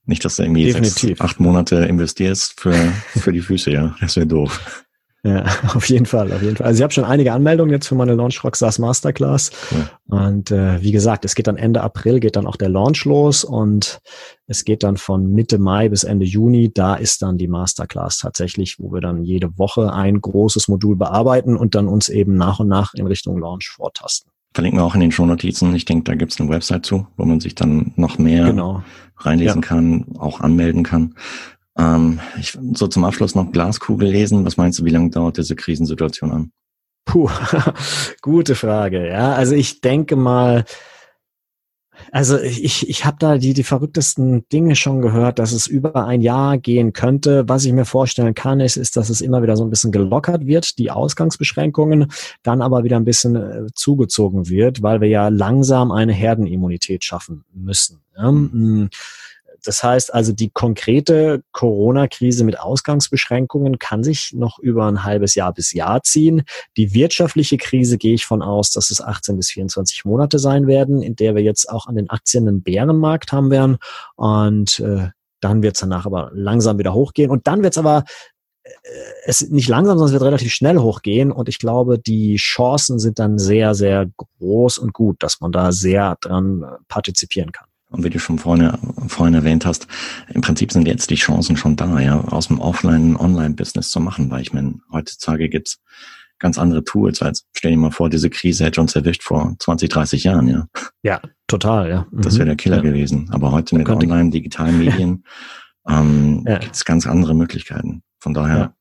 nicht, 0.06 0.24
dass 0.24 0.38
du 0.38 0.44
irgendwie 0.44 0.66
Definitiv. 0.66 1.10
sechs, 1.10 1.22
acht 1.22 1.40
Monate 1.42 1.86
investierst 1.86 2.60
für, 2.60 2.74
für 2.74 3.34
die 3.34 3.42
Füße, 3.42 3.72
ja. 3.72 3.96
Das 4.00 4.16
wäre 4.16 4.26
doof. 4.26 4.86
Ja, 5.24 5.44
auf 5.76 5.90
jeden 5.90 6.06
Fall, 6.06 6.32
auf 6.32 6.42
jeden 6.42 6.56
Fall. 6.56 6.68
Also 6.68 6.80
ich 6.80 6.84
habe 6.84 6.94
schon 6.94 7.04
einige 7.04 7.34
Anmeldungen 7.34 7.72
jetzt 7.72 7.88
für 7.88 7.96
meine 7.96 8.14
Launch 8.14 8.44
Rockstars 8.44 8.80
Masterclass. 8.80 9.52
Ja. 9.72 9.90
Und 10.08 10.52
äh, 10.52 10.82
wie 10.82 10.92
gesagt, 10.92 11.26
es 11.26 11.36
geht 11.36 11.48
dann 11.48 11.58
Ende 11.58 11.82
April, 11.82 12.20
geht 12.20 12.36
dann 12.38 12.48
auch 12.48 12.56
der 12.56 12.70
Launch 12.70 13.04
los 13.06 13.44
und 13.44 14.00
es 14.48 14.64
geht 14.64 14.84
dann 14.84 14.98
von 14.98 15.32
Mitte 15.32 15.60
Mai 15.60 15.90
bis 15.90 16.04
Ende 16.04 16.26
Juni. 16.26 16.72
Da 16.74 16.96
ist 16.96 17.22
dann 17.22 17.38
die 17.38 17.48
Masterclass 17.48 18.20
tatsächlich, 18.20 18.78
wo 18.80 18.94
wir 18.94 19.02
dann 19.02 19.24
jede 19.24 19.58
Woche 19.58 19.94
ein 19.94 20.22
großes 20.22 20.70
Modul 20.70 20.96
bearbeiten 20.96 21.58
und 21.58 21.76
dann 21.76 21.88
uns 21.88 22.08
eben 22.08 22.38
nach 22.38 22.60
und 22.60 22.70
nach 22.70 22.94
in 22.94 23.06
Richtung 23.06 23.38
Launch 23.38 23.68
vortasten. 23.68 24.32
Verlinken 24.54 24.80
wir 24.80 24.86
auch 24.86 24.96
in 24.96 25.02
den 25.02 25.12
Shownotizen. 25.12 25.76
Ich 25.76 25.86
denke, 25.86 26.06
da 26.06 26.16
gibt 26.16 26.32
es 26.32 26.40
eine 26.40 26.50
Website 26.50 26.86
zu, 26.86 27.06
wo 27.18 27.26
man 27.26 27.40
sich 27.40 27.54
dann 27.54 27.94
noch 27.98 28.18
mehr 28.18 28.46
genau. 28.46 28.84
reinlesen 29.18 29.62
ja. 29.62 29.68
kann, 29.68 30.06
auch 30.18 30.40
anmelden 30.40 30.84
kann. 30.84 31.14
Ähm, 31.80 32.20
ich 32.38 32.58
so 32.74 32.88
zum 32.88 33.06
Abschluss 33.06 33.36
noch 33.36 33.52
Glaskugel 33.52 34.10
lesen. 34.10 34.46
Was 34.46 34.58
meinst 34.58 34.80
du, 34.80 34.86
wie 34.86 34.90
lange 34.90 35.10
dauert 35.10 35.38
diese 35.38 35.56
Krisensituation 35.56 36.32
an? 36.32 36.52
Puh, 37.06 37.30
gute 38.22 38.56
Frage. 38.56 39.08
Ja, 39.08 39.34
also 39.34 39.56
ich 39.56 39.82
denke 39.82 40.16
mal, 40.16 40.66
also 42.12 42.38
ich, 42.40 42.90
ich 42.90 43.06
habe 43.06 43.18
da 43.20 43.38
die, 43.38 43.54
die 43.54 43.64
verrücktesten 43.64 44.48
Dinge 44.50 44.76
schon 44.76 45.02
gehört, 45.02 45.40
dass 45.40 45.52
es 45.52 45.68
über 45.68 46.06
ein 46.06 46.22
Jahr 46.22 46.58
gehen 46.58 46.94
könnte. 46.94 47.48
Was 47.48 47.66
ich 47.66 47.74
mir 47.74 47.86
vorstellen 47.86 48.34
kann, 48.34 48.60
ist, 48.60 48.78
ist, 48.78 48.98
dass 48.98 49.10
es 49.10 49.22
immer 49.22 49.42
wieder 49.42 49.56
so 49.56 49.64
ein 49.64 49.70
bisschen 49.70 49.92
gelockert 49.92 50.46
wird, 50.46 50.78
die 50.80 50.92
Ausgangsbeschränkungen, 50.92 52.12
dann 52.44 52.62
aber 52.62 52.84
wieder 52.84 52.98
ein 52.98 53.06
bisschen 53.06 53.36
äh, 53.36 53.68
zugezogen 53.74 54.50
wird, 54.50 54.82
weil 54.82 55.02
wir 55.02 55.08
ja 55.08 55.30
langsam 55.30 55.92
eine 55.92 56.14
Herdenimmunität 56.14 57.04
schaffen 57.04 57.44
müssen. 57.54 58.02
Ja? 58.18 58.32
Mhm. 58.32 58.90
Das 59.64 59.84
heißt 59.84 60.14
also, 60.14 60.32
die 60.32 60.50
konkrete 60.50 61.44
Corona-Krise 61.52 62.44
mit 62.44 62.60
Ausgangsbeschränkungen 62.60 63.80
kann 63.80 64.04
sich 64.04 64.34
noch 64.34 64.60
über 64.60 64.88
ein 64.88 65.04
halbes 65.04 65.36
Jahr 65.36 65.54
bis 65.54 65.74
Jahr 65.74 66.04
ziehen. 66.04 66.44
Die 66.78 66.94
wirtschaftliche 66.94 67.58
Krise 67.58 67.98
gehe 67.98 68.14
ich 68.14 68.26
von 68.26 68.42
aus, 68.42 68.72
dass 68.72 68.92
es 68.92 69.02
18 69.02 69.38
bis 69.38 69.50
24 69.50 70.06
Monate 70.06 70.40
sein 70.40 70.68
werden, 70.68 71.02
in 71.02 71.16
der 71.16 71.36
wir 71.36 71.44
jetzt 71.44 71.70
auch 71.70 71.88
an 71.88 71.96
den 71.96 72.10
Aktien 72.10 72.48
einen 72.48 72.64
Bärenmarkt 72.64 73.32
haben 73.32 73.52
werden. 73.52 73.78
Und 74.16 74.80
äh, 74.80 75.10
dann 75.42 75.64
wird 75.64 75.76
es 75.76 75.82
danach 75.82 76.06
aber 76.06 76.32
langsam 76.34 76.78
wieder 76.78 76.94
hochgehen. 76.94 77.32
Und 77.32 77.48
dann 77.48 77.64
wird 77.64 77.74
es 77.74 77.78
aber 77.78 78.04
äh, 78.64 78.70
es 79.26 79.42
nicht 79.50 79.70
langsam, 79.70 79.98
sondern 79.98 80.08
es 80.08 80.14
wird 80.14 80.24
relativ 80.24 80.54
schnell 80.54 80.78
hochgehen. 80.78 81.32
Und 81.32 81.50
ich 81.50 81.60
glaube, 81.60 82.00
die 82.00 82.36
Chancen 82.36 83.00
sind 83.00 83.20
dann 83.20 83.38
sehr, 83.38 83.76
sehr 83.76 84.10
groß 84.40 84.78
und 84.78 84.94
gut, 84.94 85.24
dass 85.24 85.42
man 85.42 85.52
da 85.52 85.72
sehr 85.72 86.18
dran 86.22 86.64
äh, 86.64 86.78
partizipieren 86.88 87.52
kann. 87.52 87.69
Und 87.92 88.04
wie 88.04 88.10
du 88.10 88.20
schon 88.20 88.38
vorhin, 88.38 88.72
vorhin 89.08 89.34
erwähnt 89.34 89.66
hast, 89.66 89.88
im 90.34 90.42
Prinzip 90.42 90.72
sind 90.72 90.88
jetzt 90.88 91.10
die 91.10 91.16
Chancen 91.16 91.58
schon 91.58 91.76
da, 91.76 92.00
ja, 92.00 92.22
aus 92.22 92.48
dem 92.48 92.60
Offline- 92.60 93.16
Online-Business 93.16 93.90
zu 93.90 94.00
machen, 94.00 94.30
weil 94.30 94.42
ich 94.42 94.54
meine, 94.54 94.76
heutzutage 94.92 95.50
gibt's 95.50 95.80
ganz 96.38 96.58
andere 96.58 96.84
Tools 96.84 97.22
als, 97.22 97.46
stell 97.54 97.72
dir 97.72 97.78
mal 97.78 97.92
vor, 97.92 98.10
diese 98.10 98.30
Krise 98.30 98.66
hätte 98.66 98.82
uns 98.82 98.96
erwischt 98.96 99.24
vor 99.24 99.56
20, 99.60 99.90
30 99.90 100.24
Jahren, 100.24 100.48
ja. 100.48 100.68
Ja, 101.04 101.22
total, 101.48 101.90
ja. 101.90 102.08
Mhm. 102.12 102.22
Das 102.22 102.38
wäre 102.38 102.46
der 102.46 102.56
Killer 102.56 102.78
ja. 102.78 102.84
gewesen. 102.84 103.30
Aber 103.32 103.52
heute 103.52 103.76
mit 103.76 103.90
Online, 103.90 104.30
digitalen 104.30 104.78
Medien 104.84 105.26
ähm, 105.88 106.44
ja. 106.48 106.60
gibt's 106.60 106.86
ganz 106.86 107.06
andere 107.08 107.34
Möglichkeiten. 107.34 108.04
Von 108.20 108.34
daher, 108.34 108.58
ja. 108.58 108.74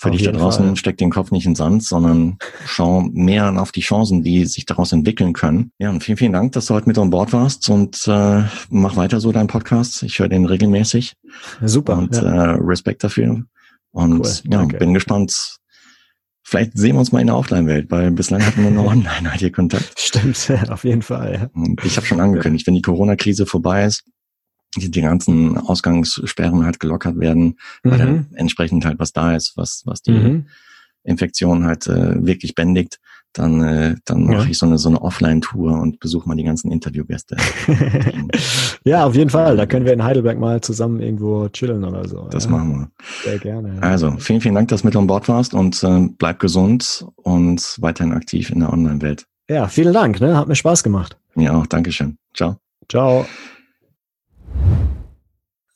Für 0.00 0.10
dich 0.10 0.22
da 0.22 0.32
draußen 0.32 0.64
Fall. 0.64 0.76
steck 0.76 0.96
den 0.96 1.10
Kopf 1.10 1.30
nicht 1.30 1.44
in 1.44 1.54
Sand, 1.54 1.84
sondern 1.84 2.38
schau 2.64 3.02
mehr 3.02 3.60
auf 3.60 3.70
die 3.70 3.82
Chancen, 3.82 4.22
die 4.22 4.46
sich 4.46 4.64
daraus 4.64 4.92
entwickeln 4.92 5.34
können. 5.34 5.72
Ja, 5.78 5.90
und 5.90 6.02
vielen, 6.02 6.16
vielen 6.16 6.32
Dank, 6.32 6.52
dass 6.52 6.66
du 6.66 6.74
heute 6.74 6.88
mit 6.88 6.96
an 6.96 7.10
Bord 7.10 7.34
warst 7.34 7.68
und 7.68 8.08
äh, 8.08 8.44
mach 8.70 8.96
weiter 8.96 9.20
so 9.20 9.30
deinen 9.30 9.48
Podcast. 9.48 10.02
Ich 10.02 10.18
höre 10.18 10.28
den 10.28 10.46
regelmäßig. 10.46 11.16
Super. 11.60 11.98
Und 11.98 12.14
ja. 12.14 12.22
äh, 12.22 12.56
Respekt 12.62 13.04
dafür. 13.04 13.44
Und 13.90 14.20
cool, 14.20 14.50
ja, 14.50 14.64
bin 14.64 14.94
gespannt. 14.94 15.58
Vielleicht 16.42 16.78
sehen 16.78 16.94
wir 16.94 17.00
uns 17.00 17.12
mal 17.12 17.20
in 17.20 17.26
der 17.26 17.36
Offline-Welt, 17.36 17.90
weil 17.90 18.10
bislang 18.10 18.44
hatten 18.44 18.64
wir 18.64 18.70
nur 18.70 18.86
online 18.90 19.30
halt 19.30 19.40
hier 19.40 19.52
Kontakt. 19.52 20.00
Stimmt, 20.00 20.50
auf 20.70 20.84
jeden 20.84 21.02
Fall. 21.02 21.50
Ja. 21.54 21.60
Und 21.62 21.84
ich 21.84 21.98
habe 21.98 22.06
schon 22.06 22.20
angekündigt, 22.20 22.66
wenn 22.66 22.74
die 22.74 22.80
Corona-Krise 22.80 23.44
vorbei 23.44 23.84
ist, 23.84 24.04
die, 24.76 24.90
die 24.90 25.00
ganzen 25.00 25.56
Ausgangssperren 25.56 26.64
halt 26.64 26.80
gelockert 26.80 27.18
werden, 27.18 27.58
mhm. 27.82 27.90
weil 27.90 27.98
dann 27.98 28.26
entsprechend 28.34 28.84
halt 28.84 28.98
was 28.98 29.12
da 29.12 29.34
ist, 29.34 29.56
was, 29.56 29.82
was 29.84 30.02
die 30.02 30.12
mhm. 30.12 30.46
Infektion 31.02 31.64
halt 31.64 31.86
äh, 31.86 32.24
wirklich 32.24 32.54
bändigt, 32.54 33.00
dann, 33.32 33.62
äh, 33.62 33.94
dann 34.04 34.24
mache 34.24 34.44
ja. 34.44 34.50
ich 34.50 34.58
so 34.58 34.66
eine, 34.66 34.76
so 34.78 34.88
eine 34.88 35.00
Offline-Tour 35.00 35.80
und 35.80 36.00
besuche 36.00 36.28
mal 36.28 36.34
die 36.34 36.42
ganzen 36.42 36.70
Interviewgäste. 36.70 37.36
ja, 38.84 39.06
auf 39.06 39.14
jeden 39.14 39.30
Fall. 39.30 39.56
Da 39.56 39.66
können 39.66 39.86
wir 39.86 39.92
in 39.92 40.02
Heidelberg 40.02 40.38
mal 40.38 40.60
zusammen 40.60 41.00
irgendwo 41.00 41.48
chillen 41.48 41.84
oder 41.84 42.08
so. 42.08 42.26
Das 42.30 42.44
ja. 42.46 42.50
machen 42.50 42.72
wir. 42.72 42.90
Sehr 43.24 43.38
gerne. 43.38 43.76
Ja. 43.76 43.82
Also, 43.82 44.16
vielen, 44.18 44.40
vielen 44.40 44.56
Dank, 44.56 44.68
dass 44.68 44.82
du 44.82 44.88
mit 44.88 44.96
an 44.96 45.06
Bord 45.06 45.28
warst 45.28 45.54
und 45.54 45.82
äh, 45.84 46.08
bleib 46.18 46.40
gesund 46.40 47.06
und 47.16 47.76
weiterhin 47.80 48.12
aktiv 48.12 48.50
in 48.50 48.60
der 48.60 48.72
Online-Welt. 48.72 49.26
Ja, 49.48 49.68
vielen 49.68 49.92
Dank. 49.92 50.20
Ne? 50.20 50.36
Hat 50.36 50.48
mir 50.48 50.56
Spaß 50.56 50.82
gemacht. 50.82 51.16
Mir 51.34 51.54
auch. 51.54 51.66
Dankeschön. 51.66 52.18
Ciao. 52.34 52.56
Ciao. 52.88 53.26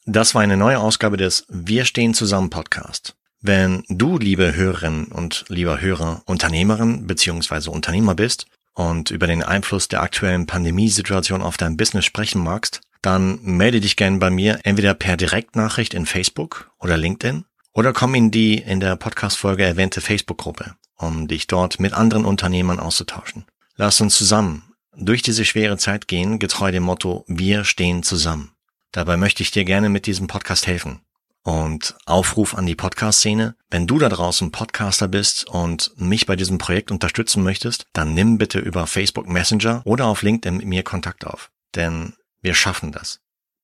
Das 0.07 0.35
war 0.35 0.43
eine 0.43 0.59
neue 0.59 0.81
Ausgabe 0.81 1.17
des 1.17 1.47
Wir 1.49 1.87
stehen 1.87 2.13
zusammen 2.13 2.51
Podcast. 2.51 3.17
Wenn 3.41 3.85
du, 3.89 4.19
liebe 4.19 4.55
Hörerinnen 4.55 5.07
und 5.07 5.47
lieber 5.49 5.81
Hörer, 5.81 6.23
Unternehmerin 6.27 7.07
bzw. 7.07 7.71
Unternehmer 7.71 8.15
bist 8.15 8.47
und 8.75 9.11
über 9.11 9.27
den 9.27 9.43
Einfluss 9.43 9.89
der 9.89 10.03
aktuellen 10.03 10.45
Pandemiesituation 10.47 11.41
auf 11.41 11.57
dein 11.57 11.79
Business 11.79 12.05
sprechen 12.05 12.45
magst, 12.45 12.83
dann 13.01 13.39
melde 13.43 13.81
dich 13.81 13.97
gerne 13.97 14.19
bei 14.19 14.29
mir 14.29 14.61
entweder 14.65 14.93
per 14.93 15.17
Direktnachricht 15.17 15.95
in 15.95 16.05
Facebook 16.05 16.71
oder 16.79 16.99
LinkedIn 16.99 17.47
oder 17.73 17.95
komm 17.95 18.15
in 18.15 18.31
die 18.31 18.59
in 18.59 18.81
der 18.81 18.97
Podcast-Folge 18.97 19.65
erwähnte 19.65 20.03
Facebook-Gruppe, 20.03 20.75
um 20.99 21.29
dich 21.29 21.47
dort 21.47 21.81
mit 21.81 21.95
anderen 21.95 22.27
Unternehmern 22.27 22.79
auszutauschen. 22.79 23.47
Lass 23.77 24.03
uns 24.03 24.19
zusammen 24.19 24.65
durch 24.95 25.23
diese 25.23 25.47
schwere 25.47 25.79
Zeit 25.79 26.09
gehen, 26.09 26.39
getreu 26.39 26.71
dem 26.73 26.83
Motto 26.83 27.25
Wir 27.27 27.65
stehen 27.65 28.03
zusammen. 28.03 28.54
Dabei 28.95 29.17
möchte 29.17 29.43
ich 29.43 29.51
dir 29.51 29.65
gerne 29.65 29.89
mit 29.89 30.07
diesem 30.07 30.29
Podcast 30.29 30.69
helfen. 30.69 31.01
Und 31.43 31.97
Aufruf 32.07 32.55
an 32.55 32.65
die 32.65 32.77
Podcast-Szene. 32.77 33.57
Wenn 33.69 33.89
du 33.89 33.99
da 33.99 34.09
draußen 34.09 34.53
Podcaster 34.53 35.09
bist 35.09 35.49
und 35.49 35.91
mich 35.97 36.27
bei 36.27 36.37
diesem 36.37 36.59
Projekt 36.59 36.93
unterstützen 36.93 37.43
möchtest, 37.43 37.87
dann 37.93 38.15
nimm 38.15 38.39
bitte 38.39 38.61
über 38.61 38.87
Facebook 38.87 39.29
Messenger 39.29 39.83
oder 39.85 40.07
auf 40.07 40.23
LinkedIn 40.23 40.59
mit 40.59 40.67
mir 40.67 40.85
Kontakt 40.85 41.27
auf. 41.27 41.51
Denn 41.75 42.15
wir 42.41 42.55
schaffen 42.55 42.93
das. 42.93 43.19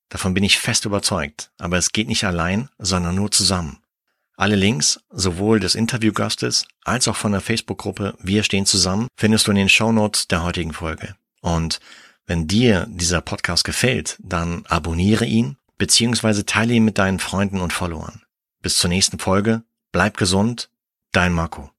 Davon 0.08 0.34
bin 0.34 0.42
ich 0.42 0.58
fest 0.58 0.84
überzeugt. 0.84 1.52
Aber 1.58 1.78
es 1.78 1.92
geht 1.92 2.08
nicht 2.08 2.24
allein, 2.24 2.68
sondern 2.78 3.14
nur 3.14 3.30
zusammen. 3.30 3.78
Alle 4.36 4.56
Links, 4.56 4.98
sowohl 5.10 5.60
des 5.60 5.76
Interviewgastes 5.76 6.66
als 6.82 7.06
auch 7.06 7.16
von 7.16 7.30
der 7.30 7.40
Facebook-Gruppe 7.40 8.16
Wir 8.18 8.42
stehen 8.42 8.66
zusammen, 8.66 9.06
findest 9.16 9.46
du 9.46 9.52
in 9.52 9.58
den 9.58 9.68
Show 9.68 9.92
Notes 9.92 10.26
der 10.26 10.42
heutigen 10.42 10.72
Folge. 10.72 11.14
Und 11.40 11.78
wenn 12.30 12.46
dir 12.46 12.86
dieser 12.88 13.20
Podcast 13.20 13.64
gefällt, 13.64 14.16
dann 14.22 14.64
abonniere 14.68 15.24
ihn 15.24 15.56
beziehungsweise 15.78 16.46
teile 16.46 16.74
ihn 16.74 16.84
mit 16.84 16.96
deinen 16.96 17.18
Freunden 17.18 17.60
und 17.60 17.72
Followern. 17.72 18.22
Bis 18.62 18.78
zur 18.78 18.88
nächsten 18.88 19.18
Folge, 19.18 19.64
bleib 19.90 20.16
gesund, 20.16 20.70
dein 21.10 21.32
Marco. 21.32 21.72